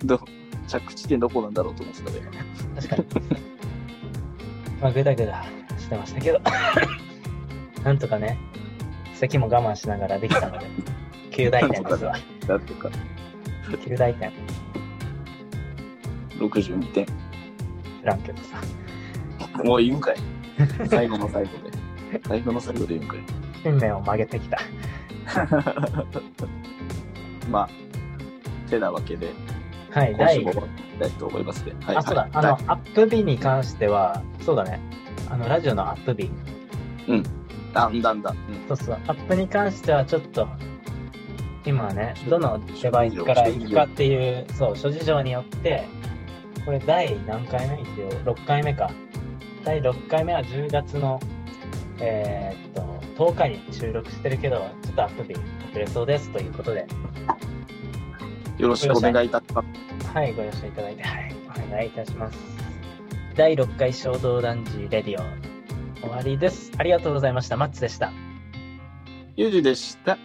[0.04, 0.20] ど、
[0.66, 2.30] 着地点どこなんだろうと思ってたけど。
[2.76, 3.38] 確かに。
[4.80, 5.44] まあ、ぐだぐだ
[5.78, 6.40] してましたけど、
[7.84, 8.38] なんとかね、
[9.14, 10.66] 咳も我慢しながらできたので、
[11.32, 12.16] 9大点ですわ。
[12.46, 12.90] だとか、
[13.68, 14.32] 9大点。
[16.38, 17.27] 62点。
[18.08, 18.60] 知らんけどさ。
[19.62, 20.16] もう言うんかい。
[20.88, 21.70] 最後の最後で。
[22.26, 23.18] 最後の最後で言うんかい。
[23.62, 24.58] 信念を曲げてきた。
[27.50, 27.68] まあ、
[28.70, 29.32] てなわけで、
[29.90, 31.72] はい、第今週も終わりたいと思いますね。
[31.82, 31.96] はい。
[31.96, 34.80] あ、そうだ、あの、アップ日に関しては、そうだね。
[35.28, 36.30] あの、ラジオのアップ日。
[37.74, 38.34] だんだんだん。
[38.34, 40.48] うんそうそう、アップに関してはちょっと、
[41.66, 45.86] 今はね、どのデバイスから行くかっていう、そう、諸事情によって、
[46.68, 47.80] これ第何回目？
[47.80, 48.90] 一応、6回目か。
[49.64, 51.18] 第6回目は10月の、
[51.98, 52.72] えーっ
[53.16, 55.32] と、10日に収録してるけど、ちょっとアップ日
[55.70, 56.86] 遅れそうですということで、
[58.58, 59.64] よろしくお願いいたしま
[59.98, 60.08] す。
[60.08, 61.34] はい、ご了承いただいて、はい、
[61.70, 62.38] お願いいたします。
[63.34, 66.70] 第6回衝動男児レディオ、終わりです。
[66.76, 67.56] ありがとうございました。
[67.56, 68.12] マッツでした。
[69.36, 70.18] ゆうじでした。